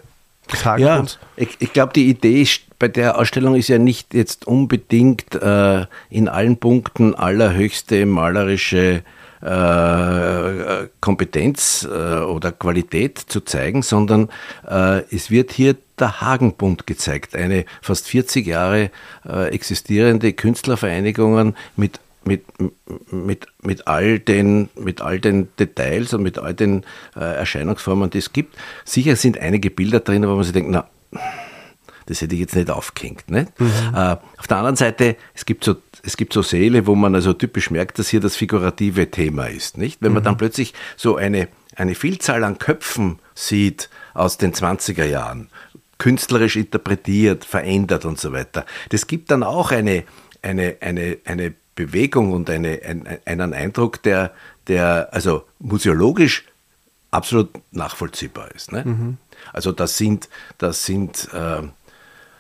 [0.78, 1.04] ja,
[1.36, 2.48] ich, ich glaube, die Idee
[2.80, 9.04] bei der Ausstellung ist ja nicht jetzt unbedingt äh, in allen Punkten allerhöchste malerische
[9.42, 14.30] äh, Kompetenz äh, oder Qualität zu zeigen, sondern
[14.68, 18.92] äh, es wird hier der Hagenbund gezeigt, eine fast 40 Jahre
[19.28, 22.44] äh, existierende Künstlervereinigung mit mit,
[23.12, 26.84] mit, mit, all den, mit all den Details und mit all den
[27.16, 28.56] äh, Erscheinungsformen, die es gibt.
[28.84, 30.88] Sicher sind einige Bilder drin, wo man sich denkt, na,
[32.06, 33.30] das hätte ich jetzt nicht aufgehängt.
[33.30, 33.48] Ne?
[33.58, 33.72] Mhm.
[33.96, 37.34] Äh, auf der anderen Seite, es gibt, so, es gibt so Säle, wo man also
[37.34, 39.78] typisch merkt, dass hier das figurative Thema ist.
[39.78, 40.02] Nicht?
[40.02, 40.26] Wenn man mhm.
[40.26, 45.50] dann plötzlich so eine, eine Vielzahl an Köpfen sieht aus den 20er Jahren,
[45.98, 50.04] künstlerisch interpretiert, verändert und so weiter, das gibt dann auch eine,
[50.42, 54.34] eine, eine, eine Bewegung und eine, ein, einen Eindruck, der,
[54.68, 56.46] der also museologisch
[57.12, 58.72] absolut nachvollziehbar ist.
[58.72, 58.84] Ne?
[58.86, 59.18] Mhm.
[59.54, 61.62] Also das sind, das sind äh,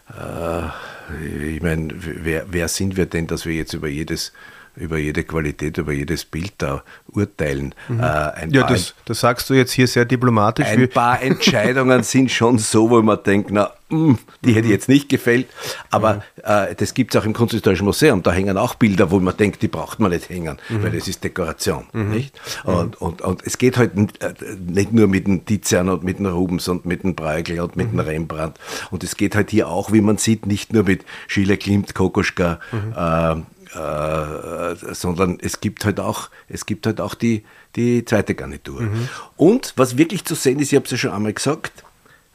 [0.10, 4.34] äh, ich meine, wer, wer sind wir denn, dass wir jetzt über jedes
[4.76, 7.74] über jede Qualität, über jedes Bild da urteilen.
[7.88, 8.00] Mhm.
[8.00, 8.04] Äh,
[8.50, 10.68] ja, das, das, sagst du jetzt hier sehr diplomatisch.
[10.68, 14.54] Ein paar Entscheidungen sind schon so, wo man denkt, na, mh, mm, die mhm.
[14.54, 15.48] hätte jetzt nicht gefällt.
[15.92, 16.22] Aber mhm.
[16.44, 18.22] äh, das gibt es auch im Kunsthistorischen Museum.
[18.24, 20.84] Da hängen auch Bilder, wo man denkt, die braucht man nicht hängen, mhm.
[20.84, 21.86] weil das ist Dekoration.
[21.94, 22.10] Mhm.
[22.10, 22.40] Nicht?
[22.66, 22.74] Mhm.
[22.74, 24.34] Und, und, und es geht halt äh,
[24.68, 27.92] nicht nur mit dem Tizian und mit dem Rubens und mit dem Bruegel und mit
[27.92, 28.60] dem Rembrandt.
[28.92, 32.60] Und es geht halt hier auch, wie man sieht, nicht nur mit Schiele Klimt, Kokoschka,
[32.96, 33.36] äh,
[33.76, 37.44] äh, sondern es gibt halt auch, es gibt halt auch die,
[37.76, 38.82] die zweite Garnitur.
[38.82, 39.10] Mhm.
[39.36, 41.84] Und was wirklich zu sehen ist, ich habe es ja schon einmal gesagt,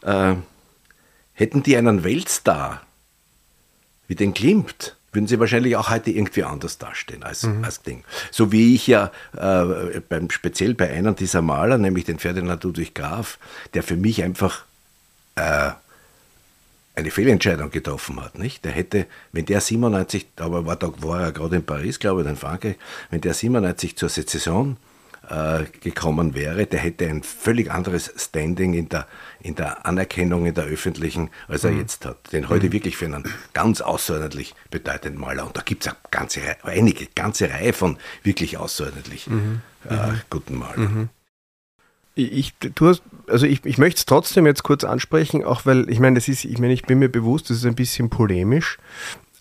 [0.03, 0.35] äh,
[1.33, 2.83] hätten die einen Weltstar
[4.07, 7.65] wie den Klimt, würden sie wahrscheinlich auch heute irgendwie anders dastehen als, mhm.
[7.65, 8.05] als Ding.
[8.31, 12.95] So wie ich ja äh, beim, speziell bei einem dieser Maler, nämlich den Ferdinand Ludwig
[12.95, 13.39] Graf,
[13.73, 14.65] der für mich einfach
[15.37, 15.71] äh,
[17.01, 18.39] eine Fehlentscheidung getroffen hat.
[18.39, 18.65] Nicht?
[18.65, 22.29] Der hätte, wenn der 97, aber war, da war er gerade in Paris, glaube ich,
[22.29, 22.77] in Frankreich,
[23.11, 24.77] wenn der 97 zur Sezession
[25.31, 29.07] äh, gekommen wäre, der hätte ein völlig anderes Standing in der,
[29.41, 31.79] in der Anerkennung in der öffentlichen, als er mhm.
[31.79, 32.33] jetzt hat.
[32.33, 32.73] Den heute mhm.
[32.73, 35.47] wirklich für einen ganz außerordentlich bedeutenden Maler.
[35.47, 39.61] Und da gibt es ganze einige, ganze Reihe von wirklich außerordentlich mhm.
[39.89, 40.21] äh, mhm.
[40.31, 40.81] guten Malern.
[40.81, 41.09] Mhm.
[42.17, 46.01] Ich, du hast, also ich, ich möchte es trotzdem jetzt kurz ansprechen, auch weil, ich
[46.01, 48.79] meine, das ist, ich meine, ich bin mir bewusst, das ist ein bisschen polemisch,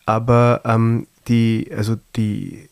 [0.05, 2.69] aber ähm, die, also die,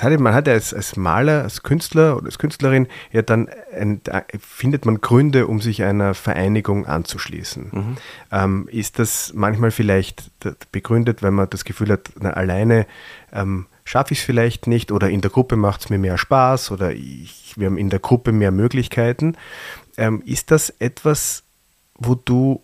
[0.00, 4.00] hat, man hat ja als, als, Maler, als Künstler oder als Künstlerin ja dann ein,
[4.40, 7.70] findet man Gründe, um sich einer Vereinigung anzuschließen.
[7.72, 7.96] Mhm.
[8.32, 10.30] Ähm, ist das manchmal vielleicht
[10.72, 12.86] begründet, wenn man das Gefühl hat, na, alleine
[13.32, 16.70] ähm, schaffe ich es vielleicht nicht oder in der Gruppe macht es mir mehr Spaß
[16.70, 19.36] oder ich, wir haben in der Gruppe mehr Möglichkeiten.
[19.98, 21.42] Ähm, ist das etwas,
[21.96, 22.62] wo du,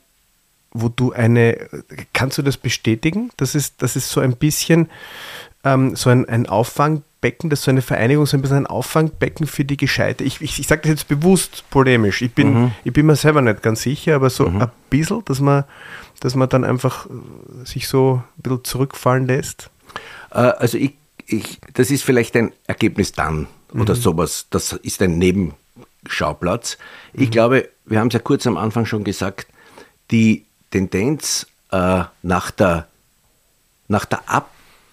[0.71, 1.69] wo du eine,
[2.15, 3.31] kannst du das bestätigen?
[3.37, 4.89] Das ist, das ist so ein bisschen
[5.65, 9.47] ähm, so ein, ein Auffangbecken Becken, das so eine Vereinigung, so ein bisschen ein Auffangbecken
[9.47, 10.25] für die Gescheite.
[10.25, 12.21] Ich, ich, ich sage das jetzt bewusst polemisch.
[12.21, 12.73] Ich bin, mhm.
[12.85, 14.61] ich bin mir selber nicht ganz sicher, aber so mhm.
[14.61, 15.65] ein bisschen, dass man,
[16.21, 19.71] dass man dann einfach äh, sich so ein bisschen zurückfallen lässt.
[20.33, 20.93] Äh, also ich,
[21.25, 24.01] ich, das ist vielleicht ein Ergebnis dann oder mhm.
[24.01, 24.47] sowas.
[24.51, 25.17] Das ist ein
[26.05, 26.79] Nebenschauplatz.
[27.13, 27.31] Ich mhm.
[27.31, 29.47] glaube, wir haben es ja kurz am Anfang schon gesagt,
[30.11, 32.89] die Tendenz äh, nach der,
[33.89, 34.51] nach der Ab,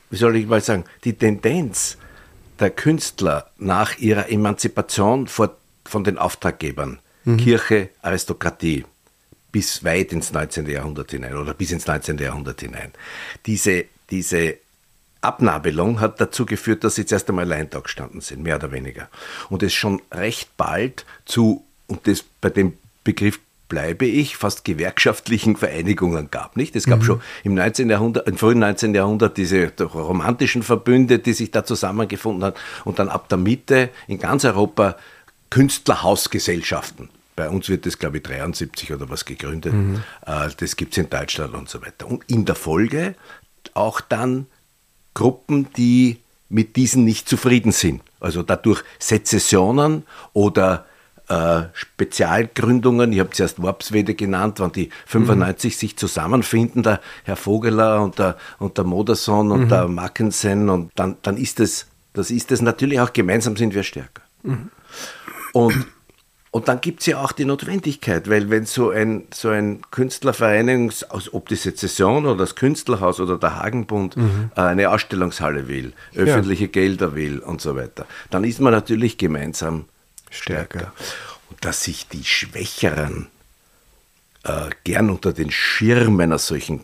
[0.09, 1.97] wie soll ich mal sagen, die Tendenz
[2.59, 7.37] der Künstler nach ihrer Emanzipation vor, von den Auftraggebern, mhm.
[7.37, 8.85] Kirche, Aristokratie,
[9.51, 10.67] bis weit ins 19.
[10.67, 12.17] Jahrhundert hinein oder bis ins 19.
[12.19, 12.91] Jahrhundert hinein.
[13.45, 14.57] Diese, diese
[15.21, 19.07] Abnabelung hat dazu geführt, dass sie zuerst einmal allein da gestanden sind, mehr oder weniger.
[19.49, 23.39] Und es schon recht bald zu, und das bei dem Begriff
[23.71, 26.57] bleibe ich, fast gewerkschaftlichen Vereinigungen gab.
[26.57, 26.75] Nicht?
[26.75, 27.03] Es gab mhm.
[27.03, 27.89] schon im 19.
[27.89, 28.93] Jahrhundert, im frühen 19.
[28.93, 34.19] Jahrhundert diese romantischen Verbünde, die sich da zusammengefunden haben und dann ab der Mitte in
[34.19, 34.97] ganz Europa
[35.51, 37.09] Künstlerhausgesellschaften.
[37.37, 39.73] Bei uns wird das, glaube ich, 73 oder was gegründet.
[39.73, 40.03] Mhm.
[40.25, 42.07] Äh, das gibt es in Deutschland und so weiter.
[42.07, 43.15] Und in der Folge
[43.73, 44.47] auch dann
[45.13, 46.19] Gruppen, die
[46.49, 48.01] mit diesen nicht zufrieden sind.
[48.19, 50.85] Also dadurch Sezessionen oder
[51.27, 55.77] äh, Spezialgründungen, ich habe zuerst Worpswede genannt, wenn die 95 mhm.
[55.77, 59.69] sich zusammenfinden, der Herr Vogeler und der, und der Modersohn und mhm.
[59.69, 63.83] der Mackensen, und dann, dann ist es, das ist es natürlich auch, gemeinsam sind wir
[63.83, 64.21] stärker.
[64.43, 64.71] Mhm.
[65.53, 65.87] Und
[66.51, 70.91] und dann gibt es ja auch die Notwendigkeit, weil wenn so ein, so ein Künstlervereinigung,
[71.31, 74.51] ob das jetzt Saison oder das Künstlerhaus oder der Hagenbund mhm.
[74.57, 76.71] Äh, eine Ausstellungshalle will, öffentliche ja.
[76.71, 79.85] Gelder will und so weiter, dann ist man natürlich gemeinsam
[80.29, 80.79] stärker.
[80.79, 80.93] stärker.
[81.49, 83.27] Und dass sich die Schwächeren
[84.43, 86.83] äh, gern unter den Schirm einer solchen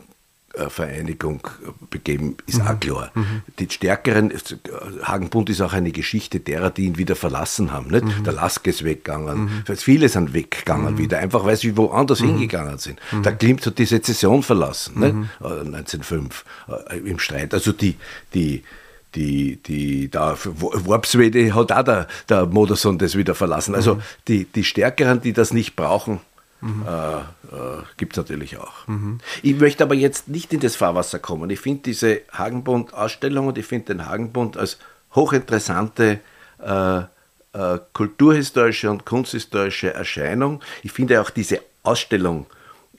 [0.70, 2.67] Vereinigung äh, begeben, ist mhm.
[2.67, 3.12] auch klar.
[3.13, 3.41] Mhm.
[3.60, 4.38] Die Stärkeren, äh,
[5.04, 7.89] Hagenbund ist auch eine Geschichte derer, die ihn wieder verlassen haben.
[7.89, 8.06] Nicht?
[8.06, 8.24] Mhm.
[8.24, 9.76] Der Laske ist weggegangen, mhm.
[9.78, 10.98] viele sind weggegangen mhm.
[10.98, 12.30] wieder, einfach weil sie woanders mhm.
[12.30, 13.00] hingegangen sind.
[13.24, 15.15] Der Klimt hat die Sezession verlassen, nicht?
[15.41, 16.46] 1905
[17.06, 17.54] im Streit.
[17.54, 17.96] Also die,
[18.34, 18.63] die,
[19.15, 23.76] die, die da Worpswede hat auch der, der Modersohn das wieder verlassen.
[23.76, 26.20] Also die, die Stärkeren, die das nicht brauchen,
[26.62, 26.86] Mhm.
[26.88, 28.88] Äh, äh, Gibt es natürlich auch.
[28.88, 29.20] Mhm.
[29.43, 31.50] Ich möchte aber jetzt nicht in das Fahrwasser kommen.
[31.50, 34.78] Ich finde diese Hagenbund-Ausstellung und ich finde den Hagenbund als
[35.13, 36.20] hochinteressante
[36.63, 40.62] äh, äh, kulturhistorische und kunsthistorische Erscheinung.
[40.84, 42.46] Ich finde auch diese Ausstellung,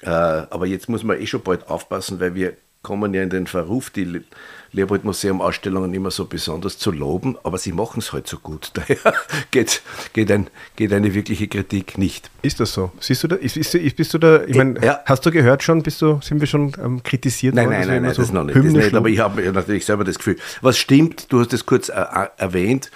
[0.01, 3.47] äh, aber jetzt muss man eh schon bald aufpassen, weil wir kommen ja in den
[3.47, 4.25] Verruf, die
[4.73, 8.71] Leopold Museum Ausstellungen immer so besonders zu loben, aber sie machen es halt so gut.
[8.75, 9.15] Daher
[9.51, 12.31] geht, geht, ein, geht eine wirkliche Kritik nicht.
[12.43, 12.93] Ist das so?
[13.01, 15.01] Siehst du da, ist, ist, bist du da, ich äh, meine, ja.
[15.07, 17.79] hast du gehört schon, bist du, sind wir schon ähm, kritisiert nein, worden?
[17.81, 18.57] Nein, nein, nein, so das noch nicht.
[18.57, 20.37] Das nicht aber ich habe natürlich selber das Gefühl.
[20.61, 22.91] Was stimmt, du hast es kurz äh, äh erwähnt,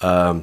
[0.00, 0.34] äh,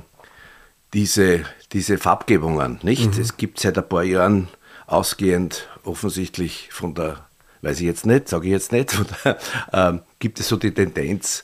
[0.94, 1.41] diese,
[1.74, 3.15] diese Farbgebungen, nicht?
[3.15, 3.22] Mhm.
[3.22, 4.48] Es gibt seit ein paar Jahren
[4.88, 7.26] ausgehend offensichtlich von der
[7.62, 9.38] weiß ich jetzt nicht, sage ich jetzt nicht, oder,
[9.74, 11.43] ähm, gibt es so die Tendenz,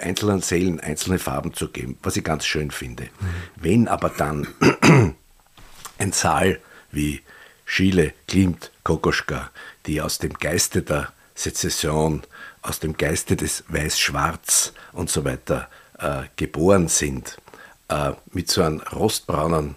[0.00, 3.04] einzelnen Zellen einzelne Farben zu geben, was ich ganz schön finde.
[3.04, 3.08] Mhm.
[3.56, 4.48] Wenn aber dann
[5.98, 7.22] ein Saal wie
[7.64, 9.50] Schiele, Klimt, Kokoschka,
[9.86, 12.22] die aus dem Geiste der Sezession,
[12.62, 17.36] aus dem Geiste des Weiß-Schwarz und so weiter äh, geboren sind,
[17.88, 19.76] äh, mit so einem rostbraunen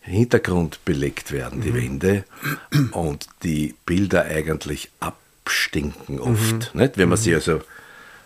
[0.00, 1.76] Hintergrund belegt werden, die mhm.
[1.76, 2.24] Wände,
[2.92, 6.74] und die Bilder eigentlich abstinken oft.
[6.74, 6.80] Mhm.
[6.80, 6.98] Nicht?
[6.98, 7.36] Wenn man sie mhm.
[7.36, 7.60] also,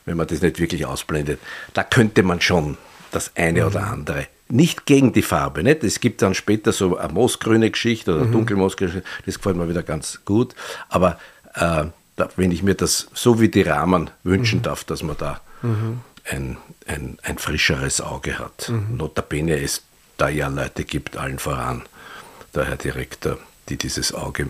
[0.04, 1.40] wenn man das nicht wirklich ausblendet,
[1.72, 2.76] da könnte man schon
[3.10, 3.66] das eine mhm.
[3.66, 4.26] oder andere.
[4.48, 5.82] Nicht gegen die Farbe, nicht?
[5.82, 8.32] Es gibt dann später so eine moosgrüne Geschichte oder mhm.
[8.32, 10.54] dunkelmoosgrüne Geschichte, das gefällt mir wieder ganz gut.
[10.88, 11.18] Aber
[11.54, 14.64] äh, da, wenn ich mir das so wie die Rahmen wünschen mhm.
[14.64, 15.40] darf, dass man da
[16.30, 18.70] ein, ein, ein frischeres Auge hat.
[18.90, 19.82] Notabene ist
[20.16, 21.82] da ja Leute gibt, allen voran
[22.54, 24.48] der Herr Direktor, die dieses Auge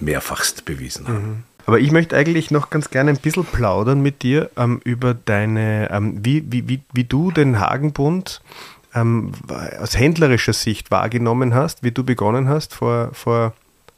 [0.00, 1.28] mehrfachst bewiesen haben.
[1.28, 1.42] Mhm.
[1.66, 5.90] Aber ich möchte eigentlich noch ganz gerne ein bisschen plaudern mit dir ähm, über deine,
[5.90, 8.40] ähm, wie, wie, wie, wie du den Hagenbund
[8.94, 9.32] ähm,
[9.80, 13.52] aus händlerischer Sicht wahrgenommen hast, wie du begonnen hast vor, vor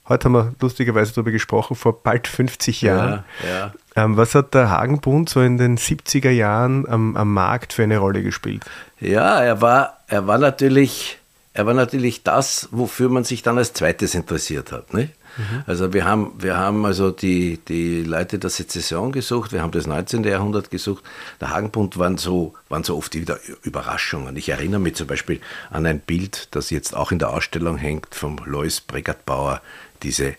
[0.08, 3.24] heute haben wir lustigerweise darüber gesprochen, vor bald 50 Jahren.
[3.42, 3.72] Ja, ja.
[3.96, 7.98] Ähm, was hat der Hagenbund so in den 70er Jahren am, am Markt für eine
[7.98, 8.64] Rolle gespielt?
[9.00, 11.18] Ja, er war, er war natürlich,
[11.52, 14.94] er war natürlich das, wofür man sich dann als zweites interessiert hat.
[14.94, 15.12] Nicht?
[15.38, 15.62] Mhm.
[15.66, 19.86] Also wir haben, wir haben also die, die Leute der Sezession gesucht, wir haben das
[19.86, 20.24] 19.
[20.24, 21.04] Jahrhundert gesucht.
[21.40, 24.36] Der Hagenbund waren so, waren so oft wieder Überraschungen.
[24.36, 25.40] Ich erinnere mich zum Beispiel
[25.70, 29.62] an ein Bild, das jetzt auch in der Ausstellung hängt, vom Lois Bregatbauer,
[30.02, 30.36] diese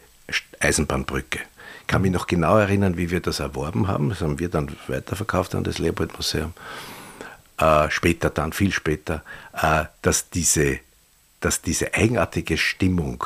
[0.60, 1.40] Eisenbahnbrücke
[1.90, 4.10] kann mich noch genau erinnern, wie wir das erworben haben.
[4.10, 6.54] Das haben wir dann weiterverkauft an das Leopold Museum.
[7.60, 10.80] äh, später dann, viel später, äh, dass, diese,
[11.42, 13.26] dass diese eigenartige Stimmung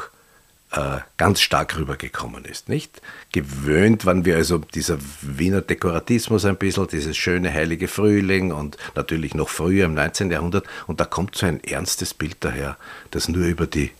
[0.72, 3.02] äh, ganz stark rübergekommen ist, nicht?
[3.32, 9.36] Gewöhnt waren wir also dieser Wiener Dekoratismus ein bisschen, dieses schöne heilige Frühling und natürlich
[9.36, 10.32] noch früher im 19.
[10.32, 12.78] Jahrhundert und da kommt so ein ernstes Bild daher,
[13.12, 13.92] das nur über die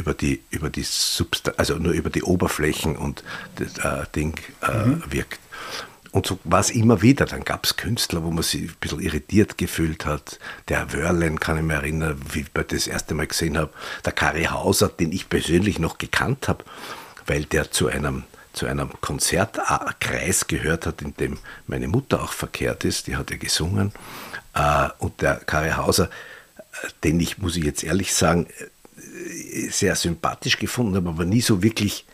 [0.00, 3.22] über die über die Substan also nur über die Oberflächen und
[3.56, 5.02] das äh, Ding äh, mhm.
[5.10, 5.40] wirkt.
[6.12, 7.24] Und so war es immer wieder.
[7.24, 10.40] Dann gab es Künstler, wo man sich ein bisschen irritiert gefühlt hat.
[10.68, 13.70] Der Wörlen kann ich mich erinnern, wie ich das erste Mal gesehen habe.
[14.04, 16.64] Der Kari Hauser, den ich persönlich noch gekannt habe,
[17.26, 22.84] weil der zu einem, zu einem Konzertkreis gehört hat, in dem meine Mutter auch verkehrt
[22.84, 23.06] ist.
[23.06, 23.92] Die hat ja gesungen.
[24.54, 26.10] Äh, und der Kari Hauser,
[26.72, 28.48] äh, den ich, muss ich jetzt ehrlich sagen,
[29.70, 32.04] sehr sympathisch gefunden habe, aber nie so wirklich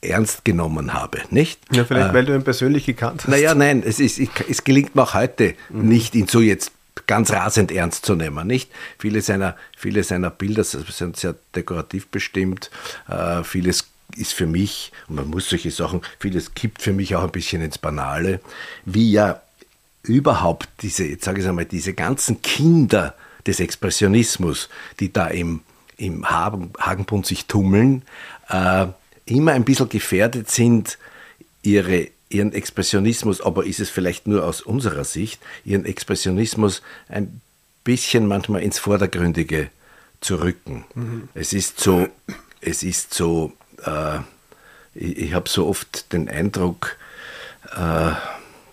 [0.00, 1.60] ernst genommen habe, nicht?
[1.72, 3.28] Ja, vielleicht, äh, weil du ihn persönlich gekannt hast.
[3.28, 5.88] Naja, nein, es, ist, es gelingt mir auch heute mhm.
[5.88, 6.72] nicht, ihn so jetzt
[7.06, 8.70] ganz rasend ernst zu nehmen, nicht?
[8.98, 12.70] Viele seiner, viele seiner Bilder sind sehr dekorativ bestimmt,
[13.08, 17.24] äh, vieles ist für mich, und man muss solche Sachen, vieles kippt für mich auch
[17.24, 18.40] ein bisschen ins Banale,
[18.84, 19.42] wie ja
[20.02, 23.14] überhaupt diese, jetzt sage ich einmal, diese ganzen Kinder
[23.46, 24.68] des Expressionismus,
[25.00, 25.60] die da im,
[25.96, 28.02] im Hagenbund sich tummeln,
[28.48, 28.86] äh,
[29.24, 30.98] immer ein bisschen gefährdet sind,
[31.62, 37.40] ihre, ihren Expressionismus, aber ist es vielleicht nur aus unserer Sicht, ihren Expressionismus ein
[37.84, 39.70] bisschen manchmal ins Vordergründige
[40.20, 40.84] zu rücken.
[40.94, 41.28] Mhm.
[41.34, 42.08] Es ist so,
[42.60, 43.52] es ist so,
[43.84, 44.18] äh,
[44.94, 46.96] ich, ich habe so oft den Eindruck,
[47.74, 48.12] äh,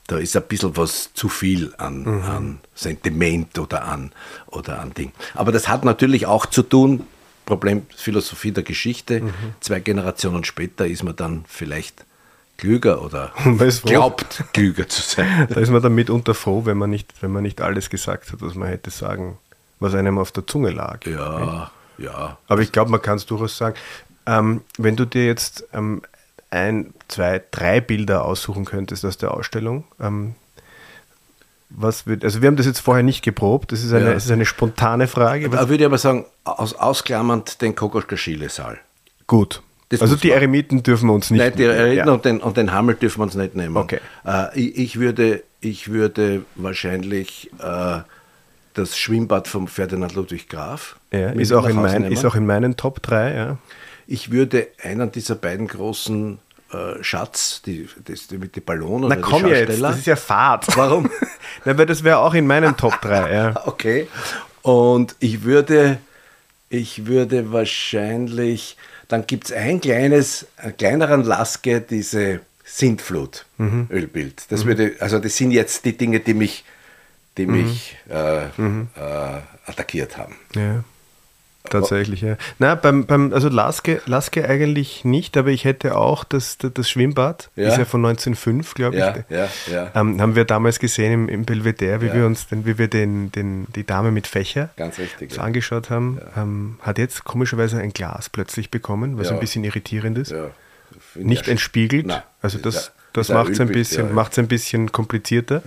[0.07, 2.23] da ist ein bisschen was zu viel an, mhm.
[2.23, 4.11] an Sentiment oder an,
[4.47, 5.11] oder an Ding.
[5.33, 7.07] Aber das hat natürlich auch zu tun
[7.45, 9.21] Problem Philosophie der Geschichte.
[9.21, 9.33] Mhm.
[9.59, 12.05] Zwei Generationen später ist man dann vielleicht
[12.57, 13.33] klüger oder
[13.83, 15.47] glaubt klüger zu sein.
[15.53, 18.41] Da ist man dann mitunter froh, wenn man nicht, wenn man nicht alles gesagt hat,
[18.41, 19.37] was man hätte sagen,
[19.79, 21.05] was einem auf der Zunge lag.
[21.05, 22.37] Ja, ja.
[22.47, 23.75] Aber ich glaube, man kann es durchaus sagen.
[24.25, 26.01] Ähm, wenn du dir jetzt ähm,
[26.49, 30.35] ein, zwei, drei Bilder aussuchen könntest aus der Ausstellung, ähm,
[31.75, 34.13] was wird, also wir haben das jetzt vorher nicht geprobt, das ist eine, ja.
[34.13, 35.49] das ist eine spontane Frage.
[35.49, 38.79] Da würde ich aber sagen, aus, ausklammernd den Kokoschka-Schiele-Saal.
[39.27, 39.61] Gut.
[39.89, 41.49] Das also die Eremiten dürfen wir uns nicht nehmen.
[41.49, 42.13] Nein, die Eremiten ja.
[42.13, 43.77] und, den, und den Hammel dürfen wir uns nicht nehmen.
[43.77, 43.99] Okay.
[44.25, 47.99] Äh, ich, ich, würde, ich würde wahrscheinlich äh,
[48.73, 50.95] das Schwimmbad vom Ferdinand Ludwig Graf.
[51.11, 53.57] Ja, ist, auch in mein, ist auch in meinen Top 3, ja.
[54.07, 56.39] Ich würde einen dieser beiden großen
[56.73, 59.09] äh, Schatz, die, das, mit den Ballonen.
[59.09, 60.65] Na komm jetzt, das ist ja Fahrt.
[60.77, 61.09] Warum?
[61.65, 63.33] Na, weil das wäre auch in meinen Top 3.
[63.33, 63.61] Ja.
[63.67, 64.07] okay.
[64.61, 65.99] Und ich würde,
[66.69, 74.35] ich würde wahrscheinlich, dann gibt es ein kleines, einen kleineren Laske, diese Sintflut-Ölbild.
[74.35, 74.45] Mhm.
[74.49, 74.67] Das mhm.
[74.67, 76.63] würde, also das sind jetzt die Dinge, die mich,
[77.37, 77.53] die mhm.
[77.53, 78.87] mich äh, mhm.
[78.95, 80.35] äh, attackiert haben.
[80.55, 80.83] Ja.
[81.69, 82.35] Tatsächlich, ja.
[82.59, 87.49] Na, beim, beim, also Laske, Laske eigentlich nicht, aber ich hätte auch das, das Schwimmbad,
[87.55, 87.69] ja.
[87.69, 89.23] ist ja von 1905, glaube ja, ich.
[89.29, 89.91] Ja, ja.
[89.95, 92.15] Ähm, haben wir damals gesehen im, im Belvedere, wie ja.
[92.15, 95.43] wir uns, den, wie wir den, den, die Dame mit Fächer Ganz richtig, ja.
[95.43, 96.19] angeschaut haben.
[96.35, 100.33] Ähm, hat jetzt komischerweise ein Glas plötzlich bekommen, was ein bisschen irritierend ist.
[101.15, 102.05] Nicht entspiegelt.
[102.05, 105.63] Nein, also das, das macht es ein, bisschen, ein bisschen komplizierter.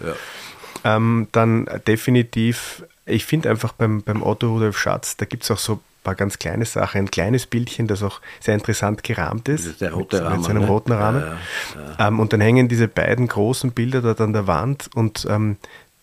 [0.85, 5.59] Ähm, dann definitiv ich finde einfach beim, beim Otto Rudolf Schatz, da gibt es auch
[5.59, 7.03] so ein paar ganz kleine Sachen.
[7.03, 9.67] Ein kleines Bildchen, das auch sehr interessant gerahmt ist.
[9.67, 10.37] Ist der rote mit, Rahmen.
[10.37, 10.69] Mit seinem ne?
[10.69, 11.23] roten Rahmen.
[11.23, 11.37] Ja,
[11.99, 12.09] ja.
[12.09, 15.57] Ähm, und dann hängen diese beiden großen Bilder dort an der Wand und ähm,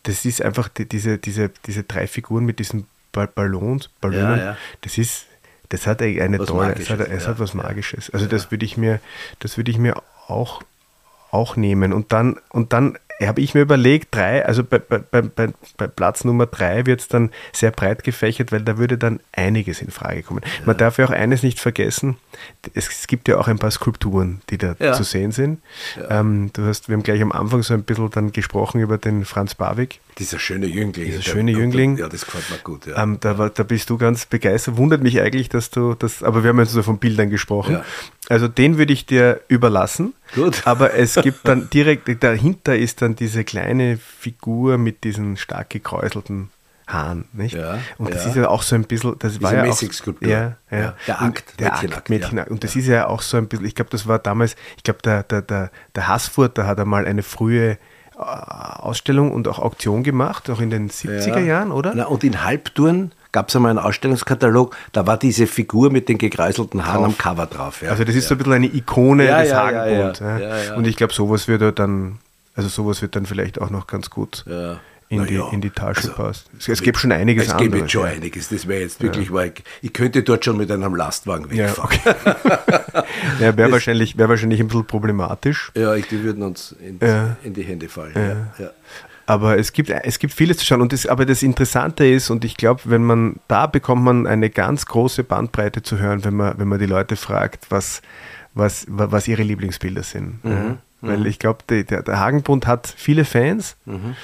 [0.03, 4.57] das ist einfach die, diese, diese, diese drei Figuren mit diesen Ballons, Ballonen.
[4.81, 5.25] Das ist,
[5.69, 8.09] das hat eine was tolle, es hat, es hat was Magisches.
[8.09, 8.99] Also das würde ich mir,
[9.39, 10.61] das würde ich mir auch,
[11.31, 11.93] auch nehmen.
[11.93, 16.23] Und dann, und dann habe ich mir überlegt, drei, also bei, bei, bei, bei Platz
[16.23, 20.23] Nummer drei wird es dann sehr breit gefächert, weil da würde dann einiges in Frage
[20.23, 20.41] kommen.
[20.43, 20.65] Ja.
[20.65, 22.17] Man darf ja auch eines nicht vergessen,
[22.73, 24.93] es, gibt ja auch ein paar Skulpturen, die da ja.
[24.93, 25.61] zu sehen sind.
[25.97, 26.19] Ja.
[26.19, 29.25] Ähm, du hast, wir haben gleich am Anfang so ein bisschen dann gesprochen über den
[29.25, 29.99] Franz Barwig.
[30.17, 31.05] Dieser schöne Jüngling.
[31.05, 31.97] Dieser schöne Jüngling.
[31.97, 32.85] Ja, das gefällt mir gut.
[32.85, 33.01] Ja.
[33.01, 34.77] Ähm, da, war, da bist du ganz begeistert.
[34.77, 37.81] Wundert mich eigentlich, dass du das, aber wir haben jetzt so von Bildern gesprochen.
[38.29, 40.13] Also den würde ich dir überlassen.
[40.35, 40.61] Gut.
[40.65, 46.49] Aber es gibt dann direkt, dahinter ist dann diese kleine Figur mit diesen stark gekräuselten
[46.87, 47.55] Haaren, nicht?
[47.55, 48.29] Ja, und das ja.
[48.29, 49.81] ist ja auch so ein bisschen, das Diese war ja auch,
[50.21, 52.51] ja, ja, der Akt, der Mädchenakt, Akt, Mädchenakt.
[52.51, 54.99] Und das ist ja auch so ein bisschen, ich glaube, das war damals, ich glaube,
[55.03, 57.77] der, der, der, der Haßfurter hat einmal eine frühe äh,
[58.17, 61.93] Ausstellung und auch Auktion gemacht, auch in den 70er Jahren, oder?
[61.95, 66.17] Na, und in Halbtouren gab es einmal einen Ausstellungskatalog, da war diese Figur mit den
[66.17, 67.05] gekreiselten Haaren drauf.
[67.05, 67.83] am Cover drauf.
[67.87, 70.77] Also das ist so ein bisschen eine Ikone ja, des ja, Hagenbund.
[70.77, 72.19] Und ich glaube, sowas wird dann,
[72.55, 74.45] also sowas wird dann vielleicht auch noch ganz gut
[75.13, 76.49] in, die, ja, in die Tasche also, passt.
[76.57, 77.73] Es, es gibt schon einiges Es anderes.
[77.73, 78.11] gibt schon ja.
[78.11, 78.49] einiges.
[78.49, 79.43] Das wäre jetzt wirklich, ja.
[79.43, 81.99] ich, ich könnte dort schon mit einem Lastwagen wegfahren.
[82.03, 82.35] Ja,
[82.93, 83.03] okay.
[83.39, 85.71] ja wäre wahrscheinlich, wär wahrscheinlich ein bisschen problematisch.
[85.75, 86.99] Ja, ich, die würden uns in,
[87.43, 88.13] in die Hände fallen.
[88.57, 88.71] Ja.
[89.25, 90.81] Aber es gibt, es gibt vieles zu schauen.
[90.81, 94.49] Und das, aber das Interessante ist, und ich glaube, wenn man, da bekommt man eine
[94.49, 98.01] ganz große Bandbreite zu hören, wenn man, wenn man die Leute fragt, was,
[98.53, 100.43] was, was ihre Lieblingsbilder sind.
[100.43, 100.77] Mhm.
[101.03, 101.25] Weil mhm.
[101.25, 103.75] ich glaube, der, der Hagenbund hat viele Fans.
[103.85, 104.15] Mhm.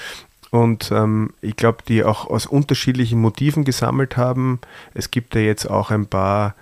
[0.51, 4.59] Und ähm, ich glaube, die auch aus unterschiedlichen Motiven gesammelt haben.
[4.93, 6.55] Es gibt ja jetzt auch ein paar,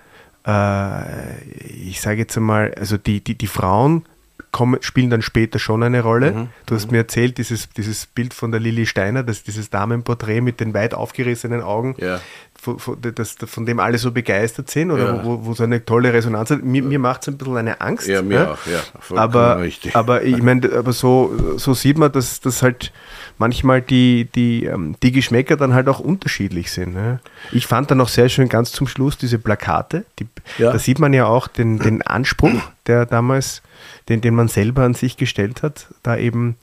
[0.45, 4.03] äh, ich sage jetzt einmal, also die, die, die Frauen
[4.51, 6.32] kommen, spielen dann später schon eine Rolle.
[6.32, 6.47] Mhm.
[6.65, 6.93] Du hast mhm.
[6.93, 10.93] mir erzählt, dieses, dieses Bild von der Lili Steiner, das, dieses Damenporträt mit den weit
[10.93, 12.20] aufgerissenen Augen, ja.
[12.60, 15.24] Von, von, das, von dem alle so begeistert sind oder ja.
[15.24, 16.64] wo, wo so eine tolle Resonanz hat.
[16.64, 18.08] Mir, mir macht es ein bisschen eine Angst.
[18.08, 18.51] Ja, mir ja?
[18.51, 19.18] auch, ja.
[19.18, 19.95] Aber, richtig.
[19.95, 22.91] aber ich meine, aber so, so sieht man, dass das halt
[23.38, 26.93] manchmal die, die, ähm, die Geschmäcker dann halt auch unterschiedlich sind.
[26.93, 27.20] Ne?
[27.51, 30.05] Ich fand dann auch sehr schön ganz zum Schluss diese Plakate.
[30.20, 30.28] Die,
[30.58, 30.72] ja.
[30.72, 33.62] Da sieht man ja auch den, den Anspruch, der damals,
[34.10, 36.55] den, den man selber an sich gestellt hat, da eben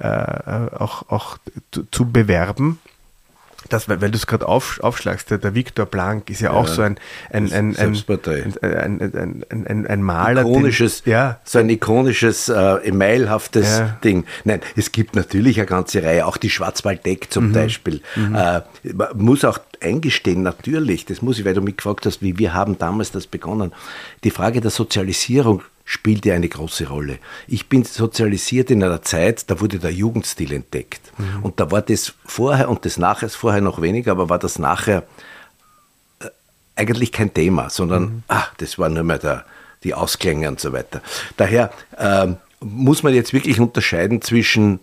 [0.00, 1.38] äh, äh auch, auch
[1.70, 2.78] zu, zu bewerben
[3.68, 6.56] das, weil, weil du es gerade auf, aufschlagst, der, der Viktor Blank ist ja, ja
[6.56, 6.98] auch so ein,
[7.30, 7.94] ein, ein, ein,
[8.62, 10.42] ein, ein, ein Maler.
[10.42, 11.40] Ikonisches, den, ja.
[11.44, 13.98] So ein ikonisches, äh, emailhaftes ja.
[14.02, 14.24] Ding.
[14.44, 17.52] Nein, es gibt natürlich eine ganze Reihe, auch die Schwarzwalddeck zum mhm.
[17.52, 18.00] Beispiel.
[18.14, 18.34] Mhm.
[18.34, 18.60] Äh,
[18.94, 22.54] man muss auch eingestehen, natürlich, das muss ich, weil du mich gefragt hast, wie wir
[22.54, 23.72] haben damals das begonnen.
[24.24, 27.20] Die Frage der Sozialisierung spielte eine große Rolle.
[27.46, 31.00] Ich bin sozialisiert in einer Zeit, da wurde der Jugendstil entdeckt.
[31.16, 31.44] Mhm.
[31.44, 35.04] Und da war das vorher und das nachher, vorher noch weniger, aber war das nachher
[36.18, 36.26] äh,
[36.74, 38.22] eigentlich kein Thema, sondern mhm.
[38.26, 39.44] ach, das war nur mehr der,
[39.84, 41.02] die Ausklänge und so weiter.
[41.36, 44.80] Daher äh, muss man jetzt wirklich unterscheiden zwischen,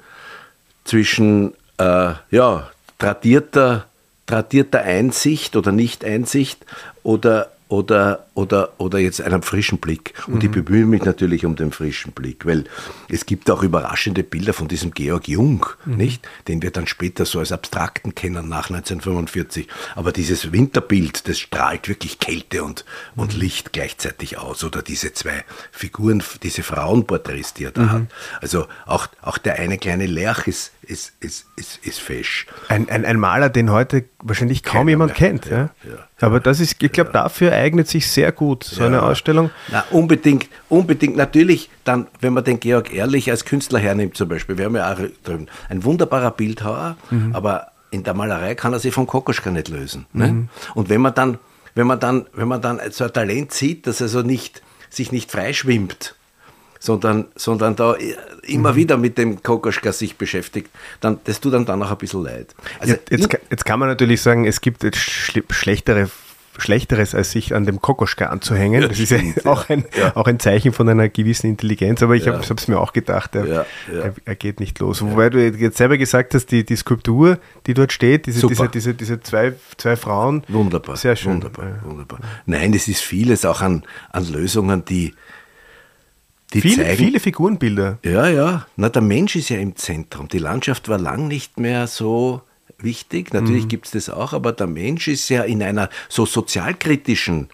[0.86, 3.88] zwischen äh, ja, tradierter,
[4.26, 6.66] tradierter Einsicht oder Nicht-Einsicht
[7.04, 10.14] oder oder, oder, oder jetzt einen frischen Blick.
[10.28, 10.42] Und mhm.
[10.42, 12.66] ich bemühe mich natürlich um den frischen Blick, weil
[13.10, 15.98] es gibt auch überraschende Bilder von diesem Georg Jung, mhm.
[15.98, 16.28] nicht?
[16.48, 19.68] Den wir dann später so als Abstrakten kennen nach 1945.
[19.96, 23.22] Aber dieses Winterbild, das strahlt wirklich Kälte und, mhm.
[23.22, 24.64] und Licht gleichzeitig aus.
[24.64, 27.92] Oder diese zwei Figuren, diese Frauenporträts, die er da mhm.
[27.92, 28.02] hat.
[28.42, 32.48] Also auch, auch der eine kleine Lerch ist, ist, ist, ist, ist fesch.
[32.68, 35.30] Ein, ein, ein Maler, den heute wahrscheinlich kaum Keiner jemand mehr.
[35.30, 35.46] kennt.
[35.46, 36.08] Ja, ja.
[36.20, 39.50] Aber das ist, ich glaube, dafür eignet sich sehr gut so eine Ausstellung.
[39.72, 41.16] Na, unbedingt, unbedingt.
[41.16, 44.94] Natürlich, dann, wenn man den Georg Ehrlich als Künstler hernimmt, zum Beispiel, wir haben ja
[44.94, 47.36] auch drüben ein wunderbarer Bildhauer, mhm.
[47.36, 50.06] aber in der Malerei kann er sich von Kokoschka nicht lösen.
[50.14, 50.28] Ne?
[50.28, 50.50] Mhm.
[50.74, 51.38] Und wenn man dann,
[51.76, 55.12] wenn man dann, wenn man dann so ein Talent sieht, dass er so nicht, sich
[55.12, 56.16] nicht freischwimmt,
[56.80, 57.96] sondern, sondern da
[58.42, 58.76] immer mhm.
[58.76, 60.70] wieder mit dem Kokoschka sich beschäftigt,
[61.00, 62.54] dann, das tut dann danach ein bisschen leid.
[62.80, 66.10] Also jetzt, jetzt, jetzt, kann man natürlich sagen, es gibt jetzt schlechtere
[66.58, 68.82] Schlechteres, als sich an dem Kokoschka anzuhängen.
[68.82, 70.16] das ist ja auch ein, ja.
[70.16, 72.34] auch ein Zeichen von einer gewissen Intelligenz, aber ich ja.
[72.34, 75.02] habe es mir auch gedacht, er, ja, er, er, geht nicht los.
[75.02, 78.94] Wobei du jetzt selber gesagt hast, die, die Skulptur, die dort steht, diese, diese, diese,
[78.94, 80.44] diese zwei, zwei Frauen.
[80.48, 80.96] Wunderbar.
[80.96, 81.34] Sehr schön.
[81.34, 82.20] Wunderbar, wunderbar.
[82.46, 85.14] Nein, es ist vieles auch an, an Lösungen, die,
[86.54, 87.98] die viele, zeigen, viele Figurenbilder.
[88.04, 88.68] Ja, ja.
[88.76, 90.28] Na, der Mensch ist ja im Zentrum.
[90.28, 92.42] Die Landschaft war lang nicht mehr so
[92.84, 93.34] wichtig.
[93.34, 93.70] Natürlich mhm.
[93.70, 97.50] gibt es das auch, aber der Mensch ist ja in einer so sozialkritischen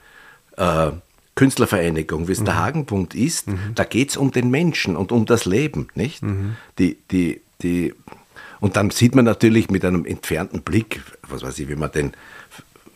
[0.58, 0.92] äh,
[1.40, 2.46] Künstlervereinigung, wie es mhm.
[2.46, 3.74] der Hagenbund ist, mhm.
[3.74, 6.22] da geht es um den Menschen und um das Leben, nicht?
[6.22, 6.58] Mhm.
[6.78, 7.94] Die, die, die,
[8.60, 12.12] und dann sieht man natürlich mit einem entfernten Blick, was weiß ich, wie man den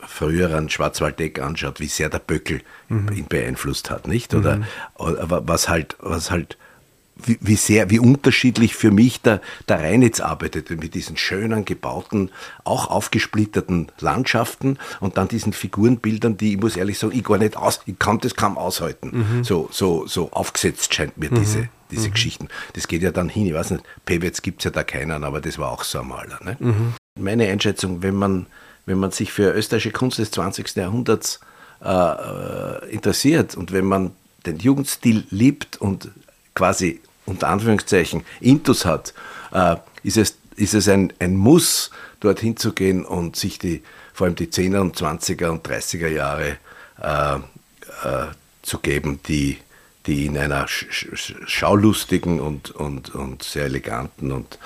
[0.05, 3.13] früheren Schwarzwalddeck anschaut, wie sehr der Böckel mhm.
[3.13, 4.33] ihn beeinflusst hat, nicht?
[4.33, 4.65] Oder, mhm.
[4.95, 6.57] oder was halt, was halt
[7.15, 12.31] wie, wie sehr, wie unterschiedlich für mich der, der Rheinitz arbeitete mit diesen schönen, gebauten,
[12.63, 17.55] auch aufgesplitterten Landschaften und dann diesen Figurenbildern, die, ich muss ehrlich sagen, ich gar nicht
[17.55, 19.11] aus, ich kann das kaum aushalten.
[19.39, 19.43] Mhm.
[19.43, 21.35] So, so, so aufgesetzt scheint mir mhm.
[21.35, 22.13] diese, diese mhm.
[22.13, 22.47] Geschichten.
[22.73, 25.39] Das geht ja dann hin, ich weiß nicht, Pewitz gibt es ja da keinen, aber
[25.39, 26.39] das war auch so ein Maler.
[26.43, 26.57] Ne?
[26.59, 26.93] Mhm.
[27.19, 28.47] Meine Einschätzung, wenn man,
[28.85, 30.75] wenn man sich für österreichische Kunst des 20.
[30.75, 31.39] Jahrhunderts
[31.83, 34.11] äh, äh, interessiert und wenn man
[34.45, 36.09] den Jugendstil liebt und
[36.55, 39.13] quasi unter Anführungszeichen Intus hat,
[39.51, 43.83] äh, ist es, ist es ein, ein Muss, dorthin zu gehen und sich die,
[44.13, 46.57] vor allem die 10er und 20er und 30er Jahre
[47.01, 48.27] äh, äh,
[48.61, 49.57] zu geben, die,
[50.05, 54.57] die in einer schaulustigen und, und, und sehr eleganten und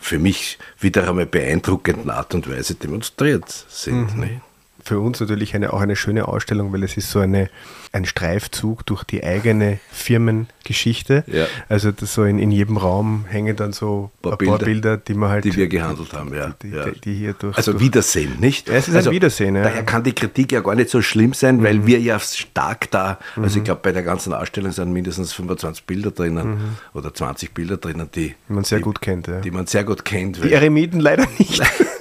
[0.00, 4.16] für mich wieder einmal beeindruckenden Art und Weise demonstriert sind.
[4.16, 4.40] Mhm.
[4.84, 7.48] Für uns natürlich eine, auch eine schöne Ausstellung, weil es ist so eine,
[7.92, 11.24] ein Streifzug durch die eigene Firmengeschichte.
[11.26, 11.46] Ja.
[11.68, 14.96] Also das so in, in jedem Raum hängen dann so Paar ein paar Bilder, Bilder,
[14.98, 16.54] die man halt die wir gehandelt haben, ja.
[16.62, 16.90] die, ja.
[16.90, 17.56] die, die hier durch.
[17.56, 18.68] Also durch, Wiedersehen, nicht?
[18.68, 19.62] Ja, es ist ein also, Wiedersehen, ja.
[19.62, 19.64] Mhm.
[19.64, 23.18] Daher kann die Kritik ja gar nicht so schlimm sein, weil wir ja stark da,
[23.36, 27.78] also ich glaube, bei der ganzen Ausstellung sind mindestens 25 Bilder drinnen oder 20 Bilder
[27.78, 29.28] drinnen, die, man sehr die, gut kennt.
[29.28, 29.40] Ja.
[29.40, 30.44] die man sehr gut kennt.
[30.44, 31.62] Die Eremiten leider nicht.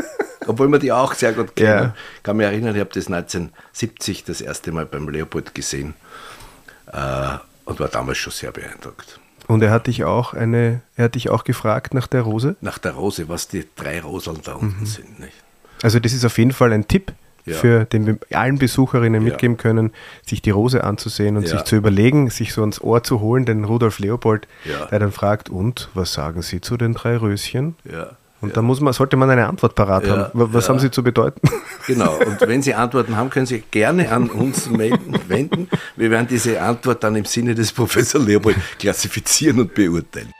[0.47, 1.69] obwohl man die auch sehr gut kennen.
[1.69, 1.95] Ja.
[2.17, 5.93] Ich kann mich erinnern, ich habe das 1970 das erste Mal beim Leopold gesehen
[6.91, 9.19] äh, und war damals schon sehr beeindruckt.
[9.47, 12.55] Und er hat dich auch eine, er hat dich auch gefragt nach der Rose.
[12.61, 15.19] Nach der Rose, was die drei Roseln da unten sind.
[15.19, 15.33] Nicht?
[15.81, 17.11] Also das ist auf jeden Fall ein Tipp,
[17.45, 17.57] Ja.
[17.57, 19.31] für den wir allen Besucherinnen Ja.
[19.31, 19.91] mitgeben können,
[20.25, 21.57] sich die Rose anzusehen und Ja.
[21.57, 24.47] sich zu überlegen, sich so ans Ohr zu holen, den Rudolf Leopold,
[24.91, 27.75] der dann fragt, und was sagen Sie zu den drei Röschen?
[27.83, 28.11] Ja.
[28.43, 28.55] Und ja.
[28.55, 30.39] da muss man, sollte man eine Antwort parat Ja, haben.
[30.39, 30.73] Wa- Was ja.
[30.73, 31.41] haben Sie zu bedeuten?
[31.85, 35.67] Genau, und wenn Sie Antworten haben, können Sie gerne an uns melden, wenden.
[35.97, 40.31] Wir werden diese Antwort dann im Sinne des Professor Leopold klassifizieren und beurteilen.